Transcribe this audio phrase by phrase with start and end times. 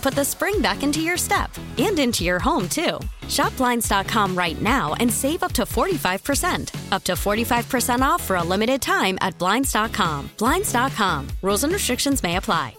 [0.00, 2.98] put the spring back into your step and into your home, too.
[3.28, 6.92] Shop Blinds.com right now and save up to 45%.
[6.92, 10.30] Up to 45% off for a limited time at Blinds.com.
[10.38, 11.28] Blinds.com.
[11.42, 12.74] Rules and restrictions may apply.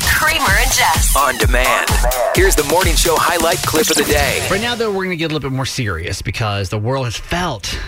[0.00, 1.14] Kramer and Jess.
[1.16, 1.88] On demand.
[2.34, 4.46] Here's the morning show highlight clip of the day.
[4.50, 7.04] Right now, though, we're going to get a little bit more serious because the world
[7.04, 7.78] has felt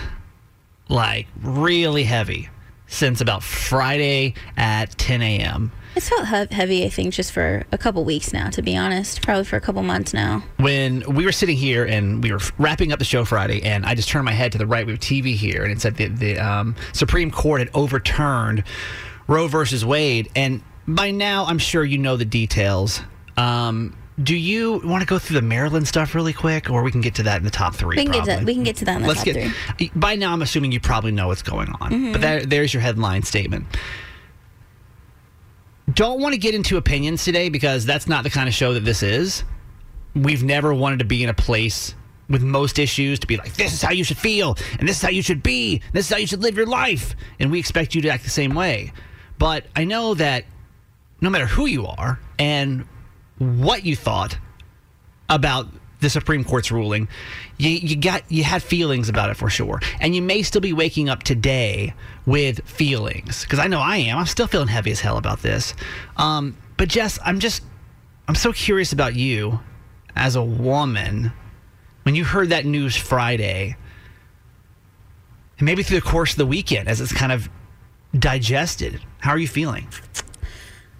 [0.87, 2.49] like really heavy
[2.87, 5.71] since about Friday at 10 a.m.
[5.95, 9.21] It's felt he- heavy, I think, just for a couple weeks now, to be honest.
[9.21, 10.43] Probably for a couple months now.
[10.57, 13.95] When we were sitting here and we were wrapping up the show Friday, and I
[13.95, 16.17] just turned my head to the right, we have TV here, and it said that
[16.17, 18.63] the um, Supreme Court had overturned
[19.27, 20.29] Roe versus Wade.
[20.35, 23.01] And by now, I'm sure you know the details.
[23.37, 27.01] Um, do you want to go through the Maryland stuff really quick, or we can
[27.01, 27.97] get to that in the top three?
[27.97, 29.51] We can get to we can get to that in the Let's top get.
[29.77, 29.91] three.
[29.95, 32.11] By now, I'm assuming you probably know what's going on.
[32.13, 33.65] But there, there's your headline statement.
[35.93, 38.85] Don't want to get into opinions today because that's not the kind of show that
[38.85, 39.43] this is.
[40.15, 41.93] We've never wanted to be in a place
[42.27, 45.01] with most issues to be like, this is how you should feel, and this is
[45.01, 47.15] how you should be, this is how you should live your life.
[47.39, 48.93] And we expect you to act the same way.
[49.37, 50.45] But I know that
[51.21, 52.87] no matter who you are and
[53.37, 54.37] what you thought
[55.29, 55.67] about
[56.01, 57.07] the Supreme Court's ruling,
[57.57, 60.73] you, you got you had feelings about it for sure, and you may still be
[60.73, 61.93] waking up today
[62.25, 64.17] with feelings because I know I am.
[64.17, 65.73] I'm still feeling heavy as hell about this.
[66.17, 67.63] Um, but Jess, I'm just
[68.27, 69.59] I'm so curious about you
[70.15, 71.31] as a woman
[72.03, 73.75] when you heard that news Friday,
[75.57, 77.49] and maybe through the course of the weekend as it's kind of
[78.17, 79.01] digested.
[79.19, 79.87] How are you feeling?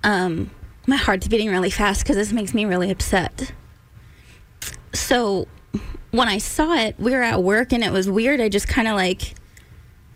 [0.04, 0.52] Um,
[0.88, 3.52] my heart's beating really fast because this makes me really upset.
[4.96, 5.48] So
[6.12, 8.40] when I saw it, we were at work and it was weird.
[8.40, 9.36] I just kind of like,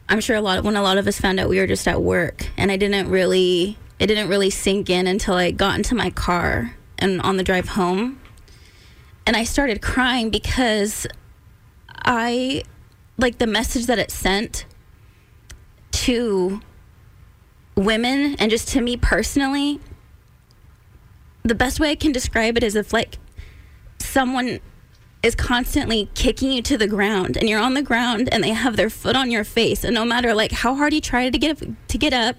[0.07, 1.87] I'm sure a lot of, when a lot of us found out we were just
[1.87, 5.95] at work and I didn't really, it didn't really sink in until I got into
[5.95, 8.19] my car and on the drive home.
[9.27, 11.05] And I started crying because
[11.93, 12.63] I,
[13.17, 14.65] like the message that it sent
[15.91, 16.61] to
[17.75, 19.81] women and just to me personally,
[21.43, 23.17] the best way I can describe it is if like
[23.99, 24.59] someone
[25.21, 28.77] is constantly kicking you to the ground and you're on the ground and they have
[28.77, 31.61] their foot on your face and no matter like how hard you try to get
[31.87, 32.37] to get up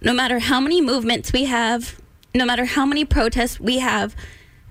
[0.00, 2.00] no matter how many movements we have
[2.34, 4.16] no matter how many protests we have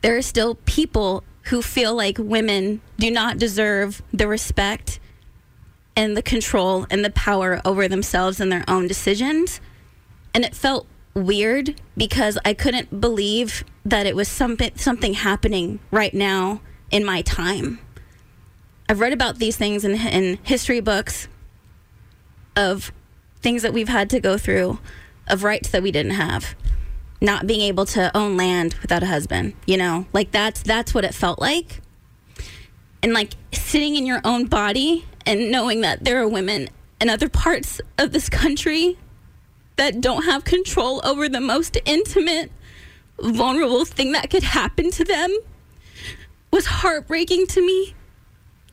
[0.02, 5.00] there are still people who feel like women do not deserve the respect
[5.96, 9.62] and the control and the power over themselves and their own decisions.
[10.34, 16.14] And it felt weird because I couldn't believe that it was something something happening right
[16.14, 16.60] now
[16.96, 17.78] in my time.
[18.88, 21.28] I've read about these things in, in history books
[22.56, 22.94] of
[23.42, 24.80] things that we've had to go through,
[25.28, 26.56] of rights that we didn't have,
[27.20, 29.56] not being able to own land without a husband.
[29.68, 31.82] You know, like that's that's what it felt like,
[33.04, 36.70] and like sitting in your own body and knowing that there are women
[37.02, 38.98] in other parts of this country
[39.76, 42.54] that don't have control over the most intimate,
[43.20, 45.38] vulnerable thing that could happen to them
[46.56, 47.94] was heartbreaking to me,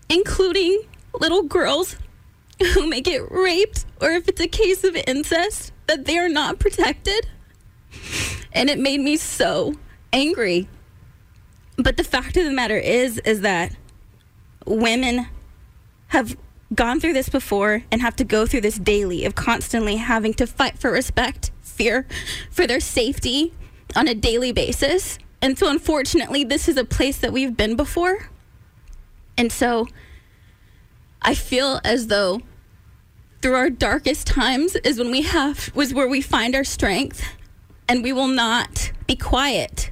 [0.08, 0.82] including
[1.18, 1.96] little girls
[2.74, 6.60] who may get raped or if it's a case of incest, that they are not
[6.60, 7.26] protected.
[8.52, 9.74] And it made me so
[10.12, 10.68] angry.
[11.76, 13.74] But the fact of the matter is, is that
[14.64, 15.26] women
[16.08, 16.36] have
[16.72, 20.46] gone through this before and have to go through this daily of constantly having to
[20.46, 22.06] fight for respect, fear
[22.48, 23.52] for their safety
[23.96, 25.18] on a daily basis.
[25.42, 28.30] And so, unfortunately, this is a place that we've been before.
[29.36, 29.88] And so,
[31.20, 32.42] I feel as though
[33.42, 37.24] through our darkest times is when we have was where we find our strength
[37.88, 39.90] and we will not be quiet.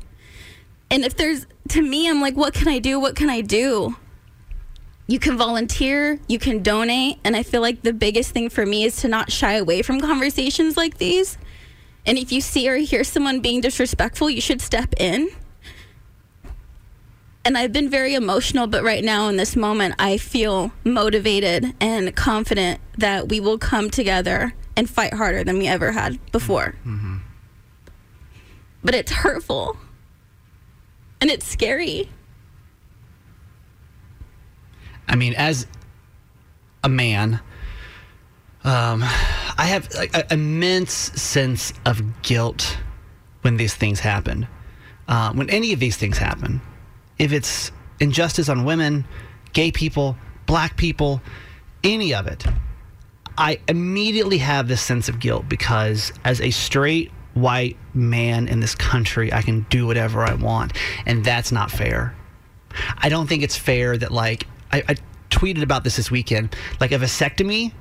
[0.90, 2.98] And if there's to me I'm like what can I do?
[3.00, 3.96] What can I do?
[5.08, 8.84] You can volunteer, you can donate, and I feel like the biggest thing for me
[8.84, 11.36] is to not shy away from conversations like these.
[12.06, 15.28] And if you see or hear someone being disrespectful, you should step in
[17.44, 22.14] and I've been very emotional, but right now in this moment, I feel motivated and
[22.14, 26.74] confident that we will come together and fight harder than we ever had before.
[26.86, 27.16] Mm-hmm.
[28.84, 29.78] But it's hurtful
[31.20, 32.10] and it's scary.
[35.08, 35.66] I mean, as
[36.84, 37.40] a man,
[38.64, 39.02] um,
[39.60, 42.78] I have like, an immense sense of guilt
[43.42, 44.48] when these things happen.
[45.06, 46.62] Uh, when any of these things happen,
[47.18, 47.70] if it's
[48.00, 49.04] injustice on women,
[49.52, 50.16] gay people,
[50.46, 51.20] black people,
[51.84, 52.42] any of it,
[53.36, 58.74] I immediately have this sense of guilt because as a straight white man in this
[58.74, 60.72] country, I can do whatever I want.
[61.04, 62.14] And that's not fair.
[62.96, 64.96] I don't think it's fair that, like, I, I
[65.28, 66.56] tweeted about this this weekend.
[66.80, 67.72] Like, a vasectomy,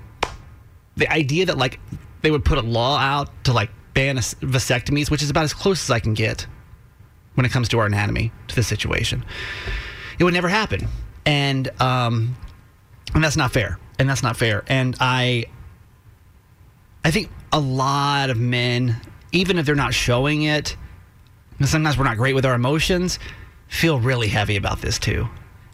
[1.00, 1.80] the idea that, like,
[2.22, 5.84] they would put a law out to, like, ban vasectomies, which is about as close
[5.84, 6.46] as I can get
[7.36, 9.26] when it comes to our anatomy to the situation.
[10.20, 10.88] It would never happen,
[11.26, 12.36] and um,
[13.14, 14.64] and that's not fair, and that's not fair.
[14.68, 15.46] And I,
[17.06, 19.00] I think a lot of men,
[19.32, 20.76] even if they're not showing it,
[21.64, 23.20] sometimes we're not great with our emotions,
[23.68, 25.28] feel really heavy about this too.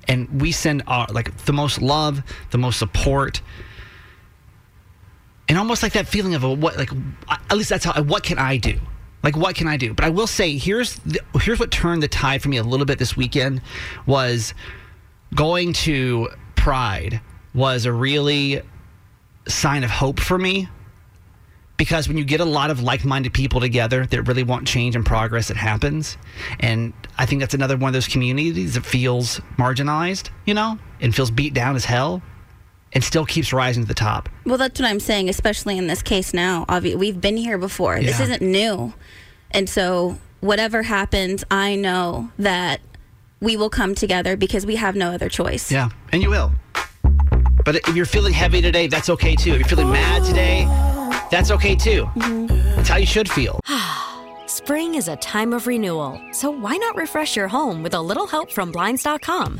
[0.07, 3.41] And we send our like the most love, the most support,
[5.47, 6.91] and almost like that feeling of a what like
[7.29, 8.79] at least that's how what can I do?
[9.25, 9.91] Like, what can I do?
[9.91, 12.85] But I will say, here's the, here's what turned the tide for me a little
[12.85, 13.59] bit this weekend
[14.05, 14.53] was
[15.33, 17.21] going to Pride
[17.55, 18.61] was a really
[19.47, 20.69] sign of hope for me
[21.77, 25.05] because when you get a lot of like-minded people together that really want change and
[25.05, 26.17] progress it happens.
[26.59, 31.15] And i think that's another one of those communities that feels marginalized you know and
[31.15, 32.21] feels beat down as hell
[32.95, 34.29] and still keeps rising to the top.
[34.45, 36.65] Well, that's what I'm saying, especially in this case now.
[36.81, 37.97] we've been here before.
[37.97, 38.07] Yeah.
[38.07, 38.93] This isn't new.
[39.51, 42.79] And so, whatever happens, I know that
[43.41, 45.71] we will come together because we have no other choice.
[45.71, 46.51] Yeah, and you will.
[47.65, 49.53] But if you're feeling heavy today, that's okay too.
[49.53, 50.65] If you're feeling mad today,
[51.31, 52.05] that's okay too.
[52.15, 52.47] Mm-hmm.
[52.75, 53.59] That's how you should feel.
[54.45, 58.27] Spring is a time of renewal, so why not refresh your home with a little
[58.27, 59.59] help from Blinds.com?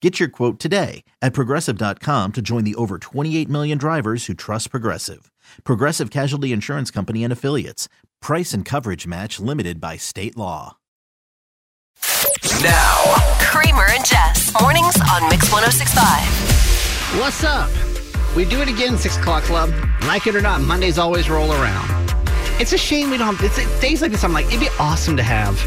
[0.00, 4.70] Get your quote today at progressive.com to join the over 28 million drivers who trust
[4.70, 5.30] Progressive.
[5.64, 7.88] Progressive Casualty Insurance Company and Affiliates.
[8.22, 10.76] Price and coverage match limited by state law.
[12.62, 14.52] Now, Kramer and Jess.
[14.60, 17.20] Mornings on Mix 1065.
[17.20, 17.68] What's up?
[18.36, 19.72] We do it again, 6 o'clock club.
[20.02, 21.88] Like it or not, Mondays always roll around.
[22.60, 25.22] It's a shame we don't, it's days like this, I'm like, it'd be awesome to
[25.24, 25.58] have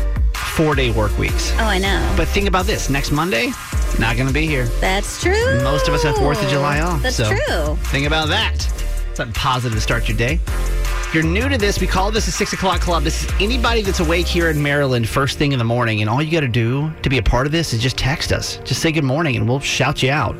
[0.51, 1.51] four day work weeks.
[1.53, 2.13] Oh, I know.
[2.15, 3.51] But think about this next Monday,
[3.99, 4.65] not going to be here.
[4.79, 5.61] That's true.
[5.63, 7.01] Most of us have 4th of July off.
[7.01, 7.75] That's so true.
[7.87, 8.61] Think about that.
[9.13, 10.39] Something positive to start your day.
[10.45, 13.03] If you're new to this, we call this a 6 o'clock club.
[13.03, 15.99] This is anybody that's awake here in Maryland first thing in the morning.
[15.99, 18.31] And all you got to do to be a part of this is just text
[18.31, 18.57] us.
[18.63, 20.37] Just say good morning and we'll shout you out.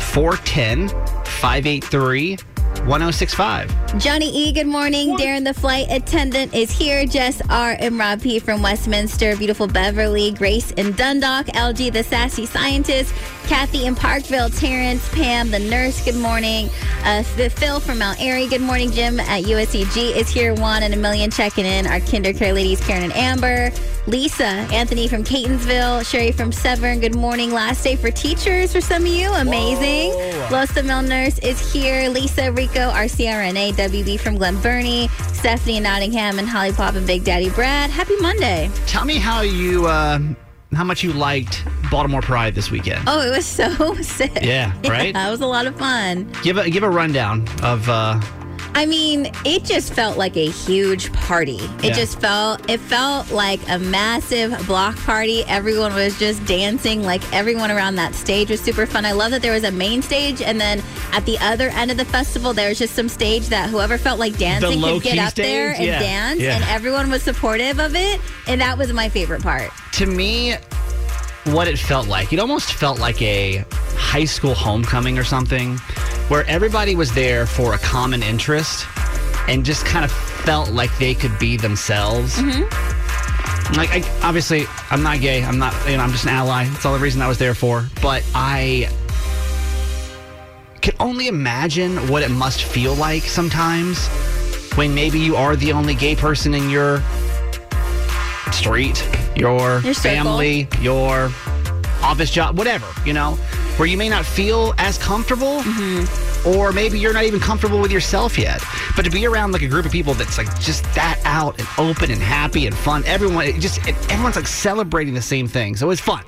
[0.00, 2.38] 410 583
[2.86, 3.98] 1065.
[3.98, 5.16] Johnny E, good morning.
[5.16, 7.04] Darren, the flight attendant, is here.
[7.06, 7.76] Jess R.
[7.78, 8.38] and Rob P.
[8.38, 9.36] from Westminster.
[9.36, 10.32] Beautiful Beverly.
[10.32, 11.46] Grace and Dundalk.
[11.46, 13.12] LG, the sassy scientist.
[13.48, 14.50] Kathy in Parkville.
[14.50, 16.68] Terrence, Pam, the nurse, good morning.
[17.02, 18.90] Uh, Phil from Mount Airy, good morning.
[18.90, 20.52] Jim at USCG is here.
[20.54, 21.86] One and a million checking in.
[21.86, 23.72] Our kinder care ladies, Karen and Amber.
[24.06, 26.04] Lisa, Anthony from Catonsville.
[26.08, 27.50] Sherry from Severn, good morning.
[27.50, 29.32] Last day for teachers for some of you.
[29.32, 30.12] Amazing.
[30.50, 32.10] Los the Mill Nurse is here.
[32.10, 35.08] Lisa, Rico, our CRNA, WB from Glen Burnie.
[35.32, 37.88] Stephanie in Nottingham, and Holly Pop and Big Daddy Brad.
[37.88, 38.70] Happy Monday.
[38.86, 40.18] Tell me how you, uh,
[40.74, 43.02] how much you liked Baltimore Pride this weekend.
[43.06, 44.38] Oh, it was so sick.
[44.42, 45.14] Yeah, right?
[45.18, 46.30] That was a lot of fun.
[46.42, 48.20] Give a give a rundown of uh,
[48.78, 51.56] I mean, it just felt like a huge party.
[51.82, 51.92] It Yeah.
[51.94, 55.42] just felt it felt like a massive block party.
[55.48, 57.02] Everyone was just dancing.
[57.02, 59.04] Like everyone around that stage was super fun.
[59.04, 60.80] I love that there was a main stage and then
[61.12, 64.20] at the other end of the festival there was just some stage that whoever felt
[64.20, 65.98] like dancing could get up there and Yeah.
[65.98, 66.54] dance Yeah.
[66.54, 68.20] and everyone was supportive of it.
[68.46, 69.70] And that was my favorite part.
[69.94, 70.54] to me,
[71.46, 72.32] what it felt like.
[72.32, 73.64] It almost felt like a
[73.96, 75.80] high school homecoming or something,
[76.28, 78.86] where everybody was there for a common interest
[79.48, 82.36] and just kind of felt like they could be themselves.
[82.36, 83.74] Mm-hmm.
[83.74, 85.42] Like, I, obviously, I'm not gay.
[85.44, 86.64] I'm not, you know, I'm just an ally.
[86.64, 87.86] That's all the reason I was there for.
[88.00, 88.88] But I
[90.80, 94.06] can only imagine what it must feel like sometimes
[94.76, 97.02] when maybe you are the only gay person in your
[98.52, 99.06] street,
[99.36, 101.30] your, Your family, your
[102.02, 103.32] office job, whatever, you know,
[103.76, 105.60] where you may not feel as comfortable.
[105.60, 106.48] Mm-hmm.
[106.48, 108.62] Or maybe you're not even comfortable with yourself yet.
[108.94, 111.66] But to be around like a group of people that's like just that out and
[111.78, 115.74] open and happy and fun, everyone, it just, it, everyone's like celebrating the same thing.
[115.74, 116.22] So it was fun.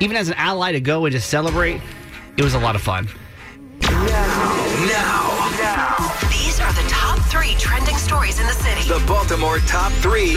[0.00, 1.80] Even as an ally to go and just celebrate,
[2.36, 3.08] it was a lot of fun.
[3.80, 5.48] now,
[6.30, 8.88] These are the top three trending stories in the city.
[8.88, 10.36] the Baltimore top three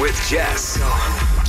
[0.00, 0.78] with Jess.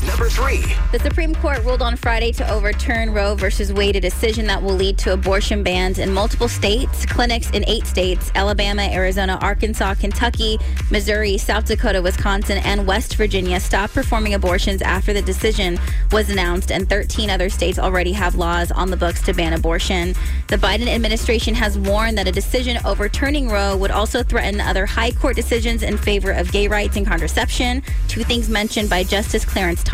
[0.06, 0.62] Number three.
[0.92, 4.76] The Supreme Court ruled on Friday to overturn Roe versus Wade, a decision that will
[4.76, 10.60] lead to abortion bans in multiple states, clinics in eight states Alabama, Arizona, Arkansas, Kentucky,
[10.92, 15.80] Missouri, South Dakota, Wisconsin, and West Virginia stopped performing abortions after the decision
[16.12, 20.14] was announced, and 13 other states already have laws on the books to ban abortion.
[20.50, 25.12] The Biden administration has warned that a decision overturning Roe would also threaten other high
[25.12, 29.82] court decisions in favor of gay rights and contraception, two things mentioned by Justice Clarence
[29.82, 29.93] Thomas.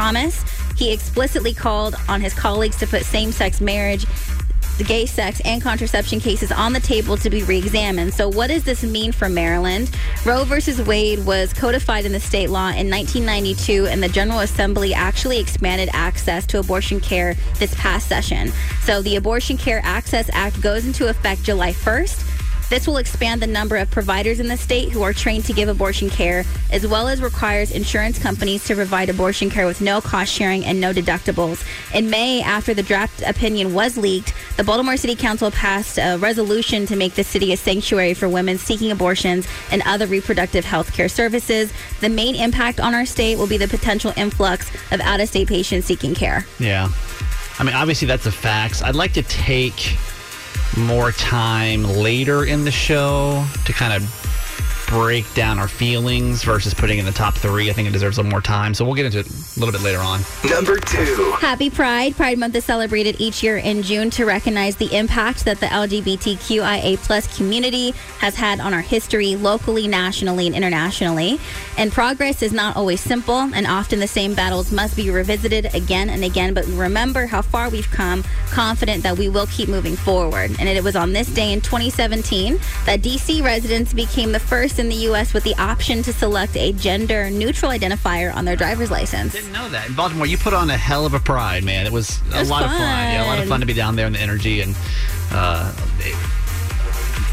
[0.77, 4.05] He explicitly called on his colleagues to put same sex marriage,
[4.85, 8.13] gay sex, and contraception cases on the table to be re examined.
[8.13, 9.91] So, what does this mean for Maryland?
[10.25, 14.93] Roe versus Wade was codified in the state law in 1992, and the General Assembly
[14.93, 18.53] actually expanded access to abortion care this past session.
[18.83, 22.28] So, the Abortion Care Access Act goes into effect July 1st.
[22.69, 25.69] This will expand the number of providers in the state who are trained to give
[25.69, 30.31] abortion care, as well as requires insurance companies to provide abortion care with no cost
[30.31, 31.65] sharing and no deductibles.
[31.95, 36.85] In May, after the draft opinion was leaked, the Baltimore City Council passed a resolution
[36.85, 41.09] to make the city a sanctuary for women seeking abortions and other reproductive health care
[41.09, 41.73] services.
[42.01, 45.47] The main impact on our state will be the potential influx of out of state
[45.47, 46.45] patients seeking care.
[46.59, 46.89] Yeah.
[47.57, 48.81] I mean, obviously, that's the facts.
[48.81, 49.97] I'd like to take
[50.79, 54.18] more time later in the show to kind of
[54.89, 57.69] break down our feelings versus putting in the top three.
[57.69, 58.73] I think it deserves a little more time.
[58.73, 60.21] So we'll get into it a little bit later on.
[60.49, 61.35] Number two.
[61.39, 62.15] Happy Pride.
[62.15, 66.97] Pride Month is celebrated each year in June to recognize the impact that the LGBTQIA
[66.97, 71.39] plus community has had on our history locally, nationally, and internationally.
[71.77, 76.09] And progress is not always simple, and often the same battles must be revisited again
[76.09, 76.53] and again.
[76.53, 80.51] But we remember how far we've come, confident that we will keep moving forward.
[80.59, 84.89] And it was on this day in 2017 that DC residents became the first in
[84.89, 85.33] the U.S.
[85.33, 89.33] with the option to select a gender neutral identifier on their driver's license.
[89.33, 89.89] Didn't know that.
[89.89, 91.85] In Baltimore, you put on a hell of a pride, man.
[91.85, 92.79] It was a was lot of fun.
[92.79, 93.49] Yeah, a lot of fun.
[93.49, 94.75] fun to be down there in the energy and
[95.31, 96.15] uh, it-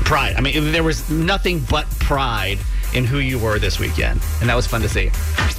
[0.05, 0.37] pride.
[0.37, 2.59] I mean, there was nothing but pride
[2.97, 5.11] in who you were this weekend, and that was fun to see.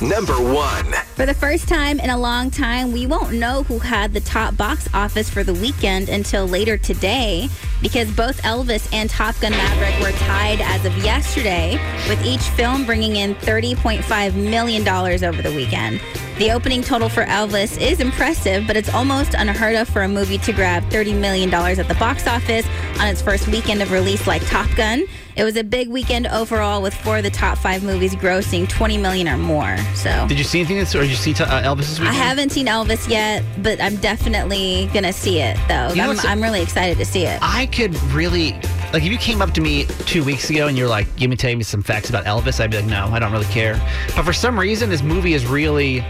[0.01, 0.91] Number one.
[1.15, 4.57] For the first time in a long time, we won't know who had the top
[4.57, 7.47] box office for the weekend until later today
[7.81, 11.79] because both Elvis and Top Gun Maverick were tied as of yesterday,
[12.09, 16.01] with each film bringing in $30.5 million over the weekend.
[16.37, 20.37] The opening total for Elvis is impressive, but it's almost unheard of for a movie
[20.39, 22.65] to grab $30 million at the box office
[22.99, 25.05] on its first weekend of release like Top Gun.
[25.37, 28.97] It was a big weekend overall with four of the top five movies grossing 20
[28.97, 29.77] million or more.
[29.93, 32.51] So Did you see anything this, or did you see uh, Elvis this I haven't
[32.51, 35.89] seen Elvis yet, but I'm definitely gonna see it though.
[35.89, 37.37] You know I'm, I'm really excited to see it.
[37.43, 38.53] I could really
[38.91, 41.35] like if you came up to me two weeks ago and you're like, "Give me
[41.35, 43.79] tell me some facts about Elvis," I'd be like, "No, I don't really care."
[44.15, 46.03] But for some reason, this movie has really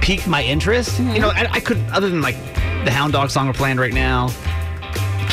[0.00, 0.90] piqued my interest.
[0.98, 1.14] Mm-hmm.
[1.14, 2.36] You know, I, I could other than like
[2.84, 4.30] the Hound Dog song we're playing right now.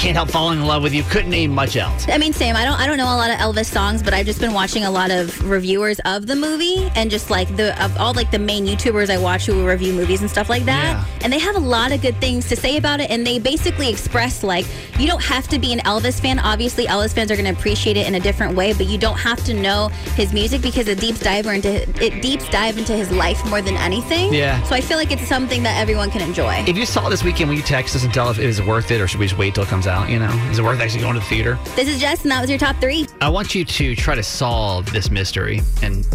[0.01, 1.03] Can't help falling in love with you.
[1.03, 2.07] Couldn't name much else.
[2.09, 2.55] I mean, same.
[2.55, 2.79] I don't.
[2.79, 5.11] I don't know a lot of Elvis songs, but I've just been watching a lot
[5.11, 9.11] of reviewers of the movie, and just like the of all like the main YouTubers
[9.11, 11.05] I watch who review movies and stuff like that, Yeah.
[11.23, 13.11] and they have a lot of good things to say about it.
[13.11, 14.65] And they basically express like
[14.97, 16.39] you don't have to be an Elvis fan.
[16.39, 19.19] Obviously, Elvis fans are going to appreciate it in a different way, but you don't
[19.19, 23.11] have to know his music because it deeps dive into it deeps dive into his
[23.11, 24.33] life more than anything.
[24.33, 24.63] Yeah.
[24.63, 26.63] So I feel like it's something that everyone can enjoy.
[26.65, 28.89] If you saw this weekend, will you text us and tell if it is worth
[28.89, 29.90] it, or should we just wait till it comes out?
[29.91, 31.59] You know, is it worth actually going to the theater?
[31.75, 33.07] This is Jess, and that was your top three.
[33.19, 35.61] I want you to try to solve this mystery.
[35.81, 36.05] And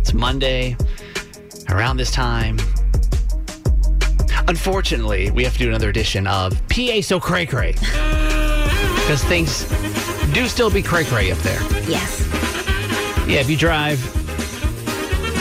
[0.00, 0.76] it's Monday,
[1.68, 2.58] around this time.
[4.46, 7.74] Unfortunately, we have to do another edition of PA So Cray Cray.
[9.04, 9.68] Because things
[10.32, 11.60] do still be cray cray up there.
[11.86, 12.26] Yes.
[13.28, 14.00] Yeah, if you drive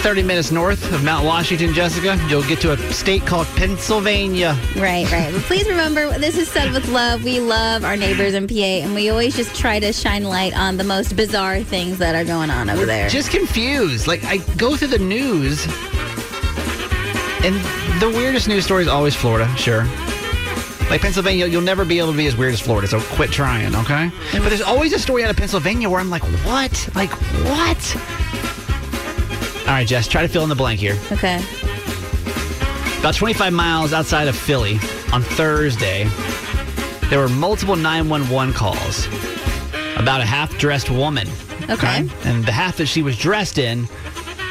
[0.04, 4.50] 30 minutes north of Mount Washington, Jessica, you'll get to a state called Pennsylvania.
[4.76, 5.32] Right, right.
[5.32, 7.24] But please remember, this is said with love.
[7.24, 10.76] We love our neighbors in PA, and we always just try to shine light on
[10.76, 13.08] the most bizarre things that are going on over there.
[13.08, 14.06] just confused.
[14.06, 15.66] Like I go through the news,
[17.46, 17.56] and
[18.02, 19.48] the weirdest news story is always Florida.
[19.56, 19.86] Sure,
[20.90, 22.90] like Pennsylvania, you'll never be able to be as weird as Florida.
[22.90, 24.12] So quit trying, okay?
[24.32, 24.40] Mm.
[24.40, 26.90] But there's always a story out of Pennsylvania where I'm like, what?
[26.94, 27.12] Like
[27.48, 28.23] what?
[29.66, 30.98] All right, Jess, try to fill in the blank here.
[31.12, 31.42] okay.
[33.00, 34.76] About 25 miles outside of Philly
[35.12, 36.06] on Thursday,
[37.10, 39.08] there were multiple 911 calls
[39.98, 41.28] about a half dressed woman.
[41.70, 42.08] Okay.
[42.26, 43.88] And the half that she was dressed in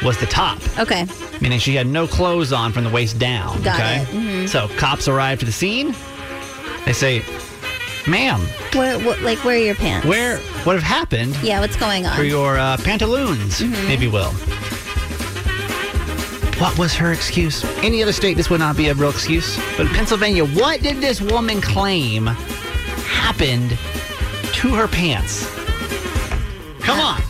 [0.02, 1.06] was the top, Okay.
[1.40, 3.62] meaning she had no clothes on from the waist down.
[3.62, 4.02] Got okay.
[4.02, 4.08] it.
[4.08, 4.48] Mhm.
[4.48, 5.94] So cops arrive to the scene.
[6.84, 7.22] They say,
[8.06, 8.40] ma'am,
[8.74, 10.06] Where, what, like, where are your pants?
[10.06, 12.16] where, what have happened Yeah, what's going on?
[12.16, 13.90] for your uh, pantaloons, Mm-hmm.
[13.90, 14.32] if you will?
[16.62, 17.64] What was her excuse?
[17.82, 19.56] Any other state, this would not be a real excuse.
[19.76, 25.44] But Pennsylvania, what did this woman claim happened to her pants?
[26.78, 27.20] Come on.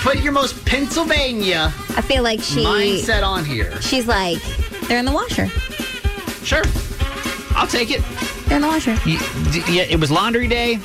[0.00, 2.64] Put your most Pennsylvania I feel like she.
[2.64, 3.78] mindset on here.
[3.82, 4.38] She's like,
[4.88, 5.48] they're in the washer.
[6.42, 6.62] Sure.
[7.54, 8.02] I'll take it.
[8.46, 8.96] They're in the washer.
[9.04, 9.18] D-
[9.68, 10.78] Yeah, it was laundry day.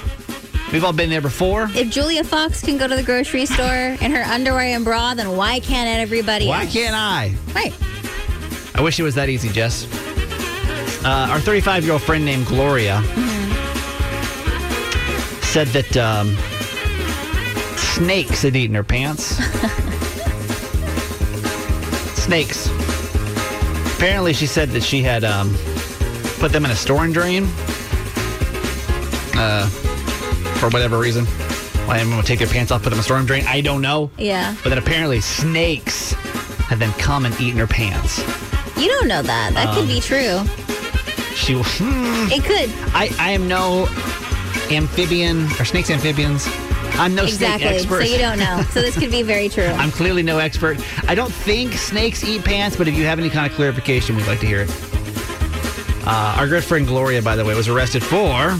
[0.72, 1.68] We've all been there before.
[1.74, 5.36] If Julia Fox can go to the grocery store in her underwear and bra, then
[5.36, 6.74] why can't everybody Why else?
[6.74, 7.34] can't I?
[7.56, 7.74] Right.
[8.76, 9.88] I wish it was that easy, Jess.
[11.04, 13.02] Uh, our 35 year old friend named Gloria
[15.42, 16.36] said that um,
[17.78, 19.26] snakes had eaten her pants.
[22.22, 22.68] snakes.
[23.96, 25.52] Apparently, she said that she had um,
[26.38, 27.48] put them in a storm drain
[29.36, 29.68] uh,
[30.60, 31.26] for whatever reason.
[31.88, 33.82] Why anyone would take their pants off, put them in a storm drain, I don't
[33.82, 34.12] know.
[34.18, 34.56] Yeah.
[34.64, 36.12] But then apparently, snakes
[36.70, 38.20] have then come and eaten her pants.
[38.78, 39.54] You don't know that.
[39.56, 40.42] That Um, could be true.
[41.36, 42.70] She, hmm, It could.
[42.94, 43.88] I, I am no
[44.72, 46.48] amphibian or snakes amphibians.
[47.00, 47.80] I'm no snake Exactly.
[48.06, 48.62] So you don't know.
[48.72, 49.64] So this could be very true.
[49.78, 50.78] I'm clearly no expert.
[51.10, 54.28] I don't think snakes eat pants, but if you have any kind of clarification, we'd
[54.28, 54.70] like to hear it.
[56.06, 58.52] Uh, our good friend Gloria, by the way, was arrested for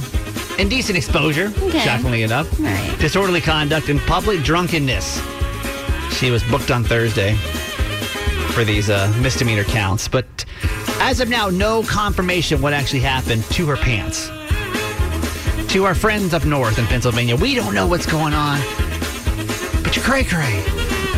[0.60, 1.80] indecent exposure, Okay.
[1.80, 2.96] shockingly enough, right.
[3.00, 5.22] disorderly conduct, and public drunkenness.
[6.12, 7.36] She was booked on Thursday
[8.54, 10.46] for these uh, misdemeanor counts, but
[11.02, 14.28] as of now, no confirmation what actually happened to her pants.
[15.74, 18.60] To our friends up north in Pennsylvania, we don't know what's going on,
[19.84, 20.64] but you're cray cray.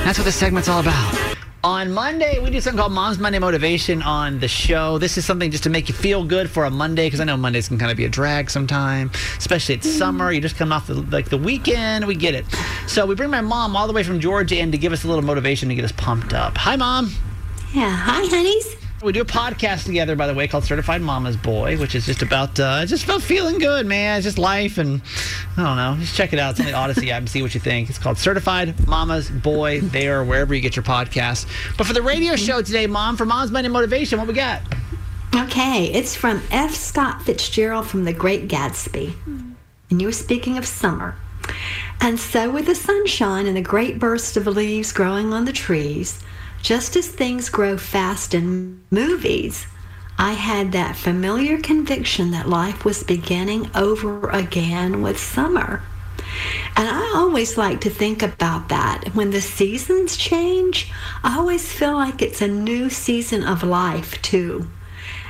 [0.03, 1.30] That's what this segment's all about.
[1.63, 4.97] On Monday, we do something called Mom's Monday Motivation on the show.
[4.97, 7.37] This is something just to make you feel good for a Monday because I know
[7.37, 9.97] Mondays can kind of be a drag sometime, especially it's mm-hmm.
[9.99, 10.31] summer.
[10.31, 12.07] You just come off the, like the weekend.
[12.07, 12.47] We get it.
[12.87, 15.07] So we bring my mom all the way from Georgia in to give us a
[15.07, 16.57] little motivation to get us pumped up.
[16.57, 17.11] Hi, mom.
[17.73, 18.80] Yeah, hi, honeys.
[19.03, 22.21] We do a podcast together, by the way, called Certified Mama's Boy, which is just
[22.21, 24.17] about uh, just about feeling good, man.
[24.17, 25.01] It's just life, and
[25.57, 25.95] I don't know.
[25.99, 26.51] Just check it out.
[26.51, 27.89] It's on the Odyssey app and see what you think.
[27.89, 29.81] It's called Certified Mama's Boy.
[29.81, 31.47] There, wherever you get your podcast.
[31.77, 34.61] But for the radio show today, Mom, for Mom's Monday Motivation, what we got?
[35.33, 36.75] Okay, it's from F.
[36.75, 39.15] Scott Fitzgerald from The Great Gatsby.
[39.89, 41.15] And you were speaking of summer.
[42.01, 46.21] And so, with the sunshine and the great burst of leaves growing on the trees,
[46.61, 49.65] just as things grow fast in movies,
[50.17, 55.81] I had that familiar conviction that life was beginning over again with summer.
[56.77, 59.09] And I always like to think about that.
[59.13, 60.91] When the seasons change,
[61.23, 64.67] I always feel like it's a new season of life, too.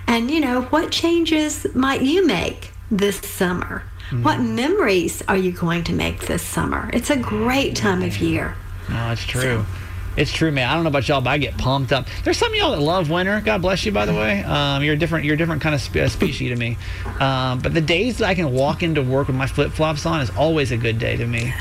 [0.07, 3.83] And you know, what changes might you make this summer?
[4.09, 4.23] Hmm.
[4.23, 6.89] What memories are you going to make this summer?
[6.93, 8.55] It's a great time of year.
[8.89, 9.65] No, it's true.
[10.17, 10.69] It's true, man.
[10.69, 12.05] I don't know about y'all, but I get pumped up.
[12.23, 13.39] There's some of y'all that love winter.
[13.41, 14.43] God bless you, by the way.
[14.43, 15.25] Um, you're a different.
[15.25, 16.77] You're a different kind of spe- uh, species to me.
[17.19, 20.21] Um, but the days that I can walk into work with my flip flops on
[20.21, 21.53] is always a good day to me.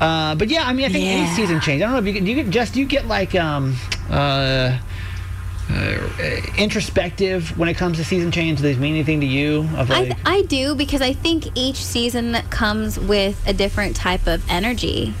[0.00, 1.82] Uh, but yeah, I mean, I think any season change.
[1.82, 2.24] I don't know if you get.
[2.24, 3.76] Do you get just do you get like um,
[4.10, 4.78] uh,
[5.70, 6.08] uh,
[6.56, 8.58] introspective when it comes to season change?
[8.58, 9.68] Does these mean anything to you?
[9.76, 14.26] Of I, like, I do because I think each season comes with a different type
[14.26, 15.14] of energy.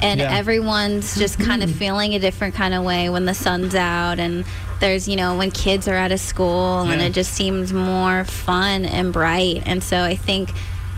[0.00, 0.36] And Yeah.
[0.36, 1.78] everyone's just kind of mm-hmm.
[1.78, 4.44] feeling a different kind of way when the sun's out and
[4.80, 8.84] there's, you know, when kids are out of school and it just seems more fun
[8.84, 9.62] and bright.
[9.64, 10.50] And so I think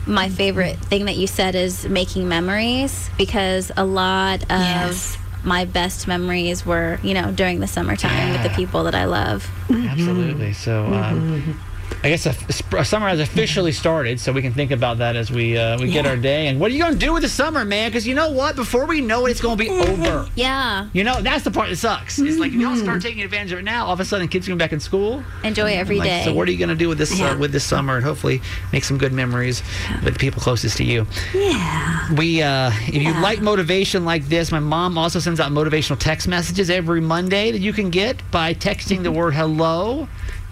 [0.06, 0.34] my mm-hmm.
[0.34, 5.18] favorite thing that you said is making memories because a lot of Yes.
[5.42, 9.50] my best memories were, you know, during the summertime with the people that I love.
[9.68, 9.88] Mm-hmm.
[9.88, 10.52] Absolutely.
[10.54, 11.60] So, um,
[12.02, 15.30] I guess a, sp- summer has officially started, so we can think about that as
[15.30, 16.48] we uh, we get our day.
[16.48, 17.90] And what are you going to do with the summer, man?
[17.90, 18.56] Because you know what?
[18.56, 20.28] Before we know it, it's going to be over.
[20.34, 20.88] Yeah.
[20.92, 22.18] You know, that's the part that sucks.
[22.18, 24.28] It's like if you don't start taking advantage of it now, all of a sudden
[24.28, 25.22] kids are going back in school.
[25.44, 26.22] Enjoy every Like, day.
[26.24, 28.40] So what are you going to do with this uh, with this summer and hopefully
[28.72, 29.62] make some good memories
[30.04, 31.06] with the people closest to you?
[31.32, 32.12] Yeah.
[32.14, 36.28] We, uh, if you like motivation like this, my mom also sends out motivational text
[36.28, 40.08] messages every Monday that you can get by texting the word hello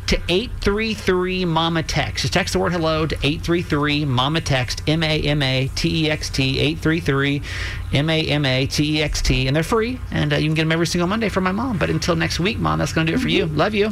[0.09, 2.23] to 833 Mama Text.
[2.23, 6.11] Just text the word hello to 833 Mama Text, M A M A T E
[6.11, 7.43] X T, 833
[7.95, 9.47] M A M A T E X T.
[9.47, 11.79] And they're free, and uh, you can get them every single Monday from my mom.
[11.79, 13.47] But until next week, Mom, that's going to do it for you.
[13.47, 13.91] Love you.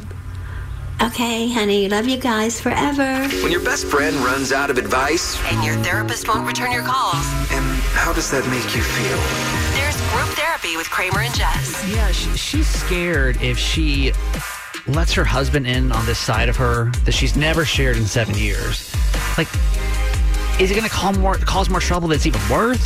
[1.03, 1.88] Okay, honey.
[1.88, 3.27] Love you guys forever.
[3.42, 7.14] When your best friend runs out of advice, And your therapist won't return your calls.
[7.53, 7.64] and
[7.96, 9.16] how does that make you feel?
[9.81, 11.88] There's group therapy with Kramer and Jess.
[11.88, 14.12] Yeah, she, she's scared if she
[14.87, 18.35] lets her husband in on this side of her that she's never shared in seven
[18.37, 18.93] years.
[19.37, 19.49] Like,
[20.61, 22.81] is it going to cause more cause more trouble that's even worth?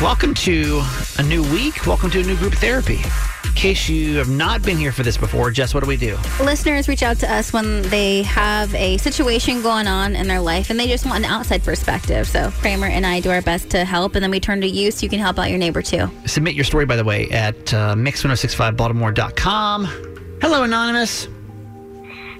[0.00, 0.82] Welcome to
[1.18, 1.86] a new week.
[1.86, 3.00] Welcome to a new group therapy.
[3.44, 6.16] In case you have not been here for this before, Jess, what do we do?
[6.42, 10.70] listeners reach out to us when they have a situation going on in their life
[10.70, 12.26] and they just want an outside perspective.
[12.28, 14.90] So Kramer and I do our best to help, and then we turn to you
[14.90, 16.08] so you can help out your neighbor too.
[16.26, 20.19] Submit your story, by the way, at uh, mix1065baltimore.com.
[20.40, 21.28] Hello, Anonymous.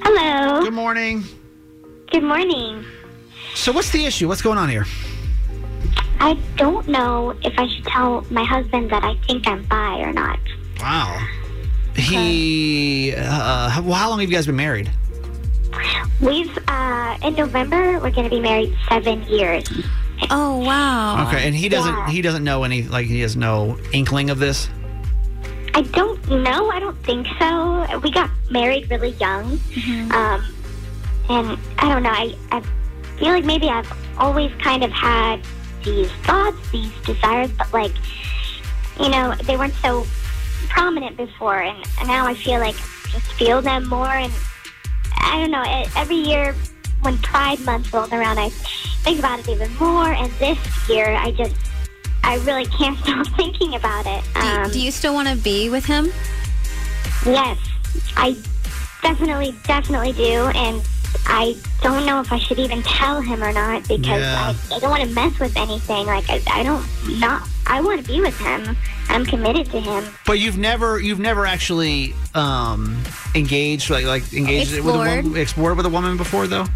[0.03, 0.63] Hello.
[0.63, 1.25] Good morning.
[2.11, 2.85] Good morning.
[3.55, 4.27] So, what's the issue?
[4.29, 4.87] What's going on here?
[6.19, 10.13] I don't know if I should tell my husband that I think I'm bi or
[10.13, 10.39] not.
[10.81, 11.27] Wow.
[11.97, 14.91] He, uh, well, how long have you guys been married?
[16.21, 19.65] We've, uh, in November, we're going to be married seven years.
[20.31, 21.27] Oh wow!
[21.27, 22.11] Okay, and he doesn't, Yeah.
[22.11, 24.69] he doesn't know any, like, he has no inkling of this.
[25.75, 26.71] I don't know.
[26.71, 27.99] I don't think so.
[28.01, 29.59] We got married really young.
[30.13, 30.45] Um,
[31.29, 32.11] and I don't know.
[32.11, 32.61] I, I
[33.19, 35.41] feel like maybe I've always kind of had
[35.85, 37.93] these thoughts, these desires, but like,
[38.99, 40.07] you know, they weren't so
[40.69, 41.61] prominent before.
[41.61, 44.09] And, and now I feel like I just feel them more.
[44.09, 44.33] And
[45.19, 45.63] I don't know.
[45.97, 46.55] Every year
[47.03, 50.13] when Pride Month rolls around, I think about it even more.
[50.13, 51.55] And this year, I just,
[52.23, 54.25] I really can't stop thinking about it.
[54.35, 56.07] Do, Um, do you still want to be with him?
[57.27, 57.59] Yes,
[58.17, 58.37] I
[59.03, 60.83] definitely, definitely do, and
[61.27, 64.55] I don't know if I should even tell him or not because Yeah.
[64.71, 66.07] I, I don't want to mess with anything.
[66.07, 66.87] Like I, I don't
[67.21, 67.47] not.
[67.67, 68.77] I want to be with him.
[69.09, 70.05] I'm committed to him.
[70.27, 73.01] But you've never, you've never actually um,
[73.35, 75.37] engaged, like, like engaged with a woman, Explored.
[75.39, 76.67] explored with a woman before, though.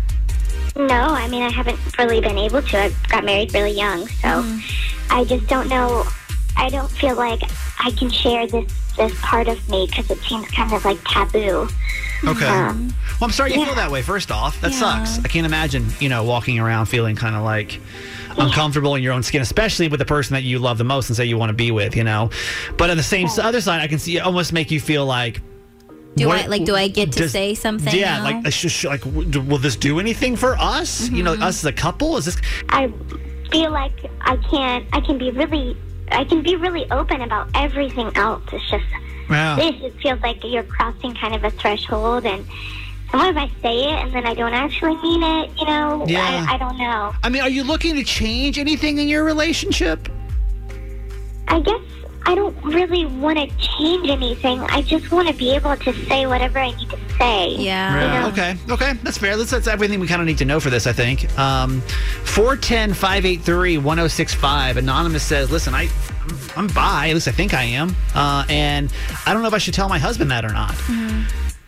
[0.76, 0.84] No,
[1.14, 2.78] I mean I haven't really been able to.
[2.78, 4.44] I got married really young, so
[5.10, 6.04] I just don't know.
[6.56, 7.42] I don't feel like
[7.80, 11.68] I can share this this part of me because it seems kind of like taboo.
[12.26, 12.46] Okay.
[12.46, 13.66] Um, Well, I'm sorry you Yeah.
[13.66, 14.02] feel that way.
[14.02, 14.78] First off, that Yeah.
[14.78, 15.18] sucks.
[15.24, 17.80] I can't imagine, you know, walking around feeling kind of like
[18.38, 21.16] uncomfortable in your own skin, especially with the person that you love the most and
[21.16, 22.30] say you want to be with, you know.
[22.76, 25.40] But on the same other side, I can see it almost make you feel like
[26.16, 26.64] Do What- I like?
[26.64, 27.92] Do I get to does- say something?
[27.94, 28.24] Yeah, now?
[28.24, 31.10] like, uh, sh- sh- like, w- d- will this do anything for us?
[31.10, 31.42] You know, Mm-hmm.
[31.42, 32.16] us as a couple?
[32.16, 32.36] Is this?
[32.68, 32.90] I
[33.50, 34.86] feel like I can't.
[34.92, 35.76] I can be really.
[36.12, 38.42] I can be really open about everything else.
[38.52, 38.84] It's just
[39.28, 39.56] Wow.
[39.56, 39.74] this.
[39.82, 42.44] It feels like you're crossing kind of a threshold, and
[43.12, 45.50] and what if I say it and then I don't actually mean it?
[45.58, 46.46] You know, Yeah.
[46.48, 47.12] I, I don't know.
[47.24, 50.08] I mean, are you looking to change anything in your relationship?
[51.48, 51.80] I guess
[52.26, 54.60] I don't really want to change anything.
[54.60, 57.50] I just want to be able to say whatever I need to say.
[57.56, 57.94] yeah.
[57.94, 58.28] You know?
[58.28, 58.56] Okay.
[58.70, 58.92] Okay.
[59.02, 59.36] That's fair.
[59.36, 61.36] That's, that's everything we kind of need to know for this, I think.
[61.38, 61.80] Um,
[62.24, 64.76] 410 583 1065.
[64.78, 65.88] Anonymous says, listen, I,
[66.56, 67.08] I'm bi.
[67.08, 67.94] At least I think I am.
[68.14, 68.92] Uh, and
[69.26, 70.74] I don't know if I should tell my husband that or not.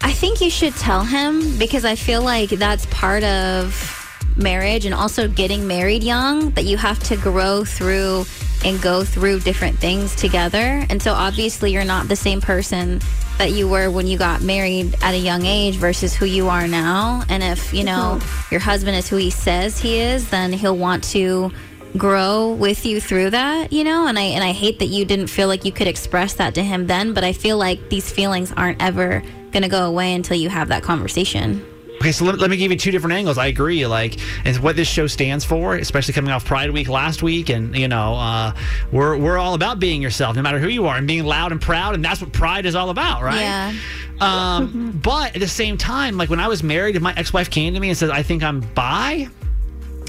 [0.01, 4.06] I think you should tell him because I feel like that's part of
[4.37, 8.25] marriage and also getting married young that you have to grow through
[8.64, 10.85] and go through different things together.
[10.88, 13.01] And so obviously you're not the same person
[13.38, 16.66] that you were when you got married at a young age versus who you are
[16.66, 17.22] now.
[17.29, 18.55] And if, you know, mm-hmm.
[18.55, 21.53] your husband is who he says he is, then he'll want to
[21.96, 24.07] grow with you through that, you know?
[24.07, 26.62] And I and I hate that you didn't feel like you could express that to
[26.62, 29.22] him then, but I feel like these feelings aren't ever
[29.53, 31.64] going to go away until you have that conversation.
[31.96, 33.38] Okay, so let, let me give you two different angles.
[33.38, 33.87] I agree.
[33.87, 37.74] Like, and what this show stands for, especially coming off Pride Week last week, and
[37.76, 38.52] you know, uh,
[38.92, 41.61] we're we're all about being yourself, no matter who you are, and being loud and
[41.61, 43.40] proud, and that's what Pride is all about, right?
[43.40, 43.74] Yeah.
[44.20, 47.74] Um, but at the same time, like when I was married, if my ex-wife came
[47.74, 49.28] to me and said, "I think I'm bi,"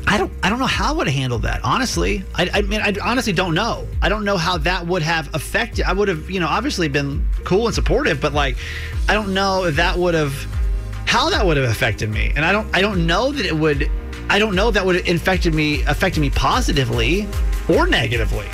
[0.09, 1.59] I don't, I don't know how I would have handled that.
[1.65, 3.85] Honestly, I, I mean, I honestly don't know.
[4.01, 5.85] I don't know how that would have affected.
[5.85, 8.55] I would have, you know, obviously been cool and supportive, but like,
[9.09, 10.33] I don't know if that would have,
[11.07, 12.31] how that would have affected me.
[12.35, 13.89] And I don't, I don't know that it would.
[14.29, 17.25] I don't know if that would have infected me, affected me positively
[17.69, 18.47] or negatively.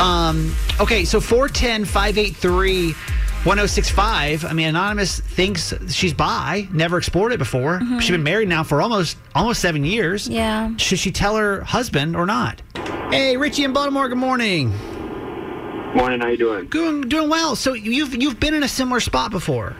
[0.00, 2.92] Um, okay, so 410 583
[3.44, 4.44] 1065.
[4.44, 7.80] I mean, Anonymous thinks she's bi, never explored it before.
[8.00, 10.28] She's been married now for almost almost seven years.
[10.28, 10.76] Yeah.
[10.76, 12.62] Should she tell her husband or not?
[13.10, 14.70] Hey, Richie in Baltimore, good morning.
[15.94, 16.66] Morning, how you doing?
[16.66, 17.54] Doing doing well.
[17.54, 19.76] So you've you've been in a similar spot before.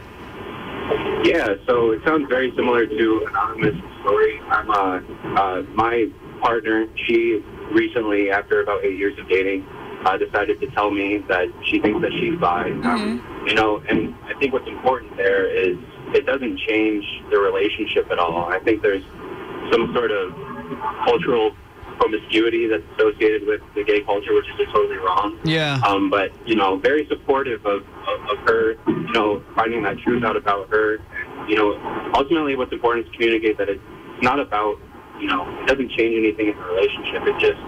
[1.24, 4.40] Yeah, so it sounds very similar to Anonymous' story.
[4.50, 5.00] I'm uh,
[5.40, 6.08] uh, my
[6.40, 6.86] partner.
[7.06, 9.66] She recently, after about eight years of dating,
[10.04, 12.70] uh, decided to tell me that she thinks that she's bi.
[12.70, 15.76] Um, you know, and I think what's important there is
[16.14, 18.52] it doesn't change the relationship at all.
[18.52, 19.04] I think there's
[19.70, 20.34] some sort of
[21.04, 21.54] cultural
[21.98, 25.38] promiscuity that's associated with the gay culture, which is totally wrong.
[25.44, 25.80] Yeah.
[25.86, 28.72] Um, but you know, very supportive of, of, of her.
[28.86, 30.98] You know, finding that truth out about her.
[31.48, 33.82] You know, ultimately, what's important is to communicate that it's
[34.22, 34.76] not about.
[35.20, 37.22] You know, it doesn't change anything in the relationship.
[37.26, 37.60] It just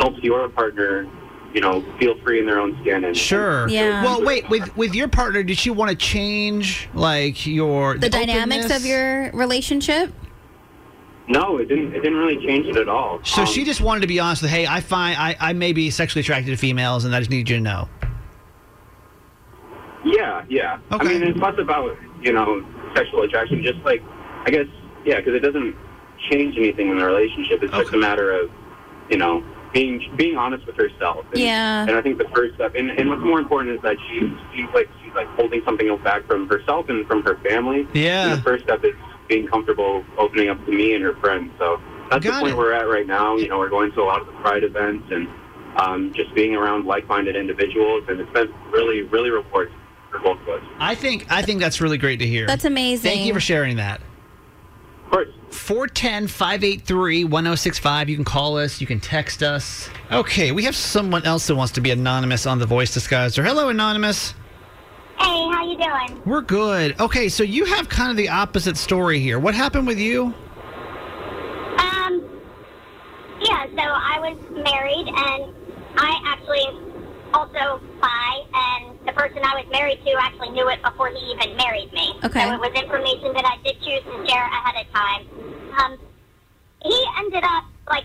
[0.00, 1.08] helps your partner.
[1.52, 3.04] You know, feel free in their own skin.
[3.04, 3.68] And Sure.
[3.68, 4.04] Yeah.
[4.04, 4.48] Well, wait.
[4.48, 8.80] With with your partner, did she want to change like your The dynamics openness?
[8.82, 10.12] of your relationship?
[11.26, 11.92] No, it didn't.
[11.94, 13.20] It didn't really change it at all.
[13.24, 15.72] So Um, she just wanted to be honest with, hey, I find I, I may
[15.72, 17.88] be sexually attracted to females, and I just need you to know.
[20.04, 20.78] Yeah, yeah.
[20.92, 21.06] Okay.
[21.06, 23.62] I mean, it's less about you know sexual attraction.
[23.62, 24.02] Just like
[24.46, 24.66] I guess,
[25.04, 25.76] yeah, because it doesn't
[26.30, 27.62] change anything in the relationship.
[27.62, 28.50] It's just a matter of
[29.10, 31.24] you know being being honest with herself.
[31.32, 31.82] And, Yeah.
[31.82, 34.20] And I think the first step, and, and what's more important is that she
[34.54, 37.86] seems like she's like holding something back from herself and from her family.
[37.92, 38.30] Yeah.
[38.30, 38.94] And the first step is
[39.28, 41.52] being comfortable opening up to me and her friends.
[41.58, 42.58] So that's the Got point it.
[42.58, 43.36] we're at right now.
[43.36, 45.28] You know, we're going to a lot of the pride events and
[45.76, 49.72] um, just being around like-minded individuals, and it's been really, really rewarding
[50.10, 50.62] for both of us.
[50.78, 52.46] I think I think that's really great to hear.
[52.46, 53.10] That's amazing.
[53.10, 54.00] Thank you for sharing that.
[55.04, 55.28] Of course.
[55.50, 58.08] 410 583 1065.
[58.08, 59.90] You can call us, you can text us.
[60.10, 63.44] Okay, we have someone else that wants to be anonymous on the voice disguiser.
[63.44, 64.34] Hello, anonymous.
[65.18, 66.22] Hey, how you doing?
[66.24, 66.98] We're good.
[67.00, 69.38] Okay, so you have kind of the opposite story here.
[69.38, 70.32] What happened with you?
[71.76, 72.24] Um,
[73.40, 75.54] yeah, so I was married, and
[75.96, 76.64] I actually
[77.34, 78.29] also bi, and
[79.10, 82.14] the person I was married to actually knew it before he even married me.
[82.24, 82.44] Okay.
[82.44, 85.26] So it was information that I did choose to share ahead of time.
[85.78, 85.98] Um,
[86.82, 88.04] he ended up, like,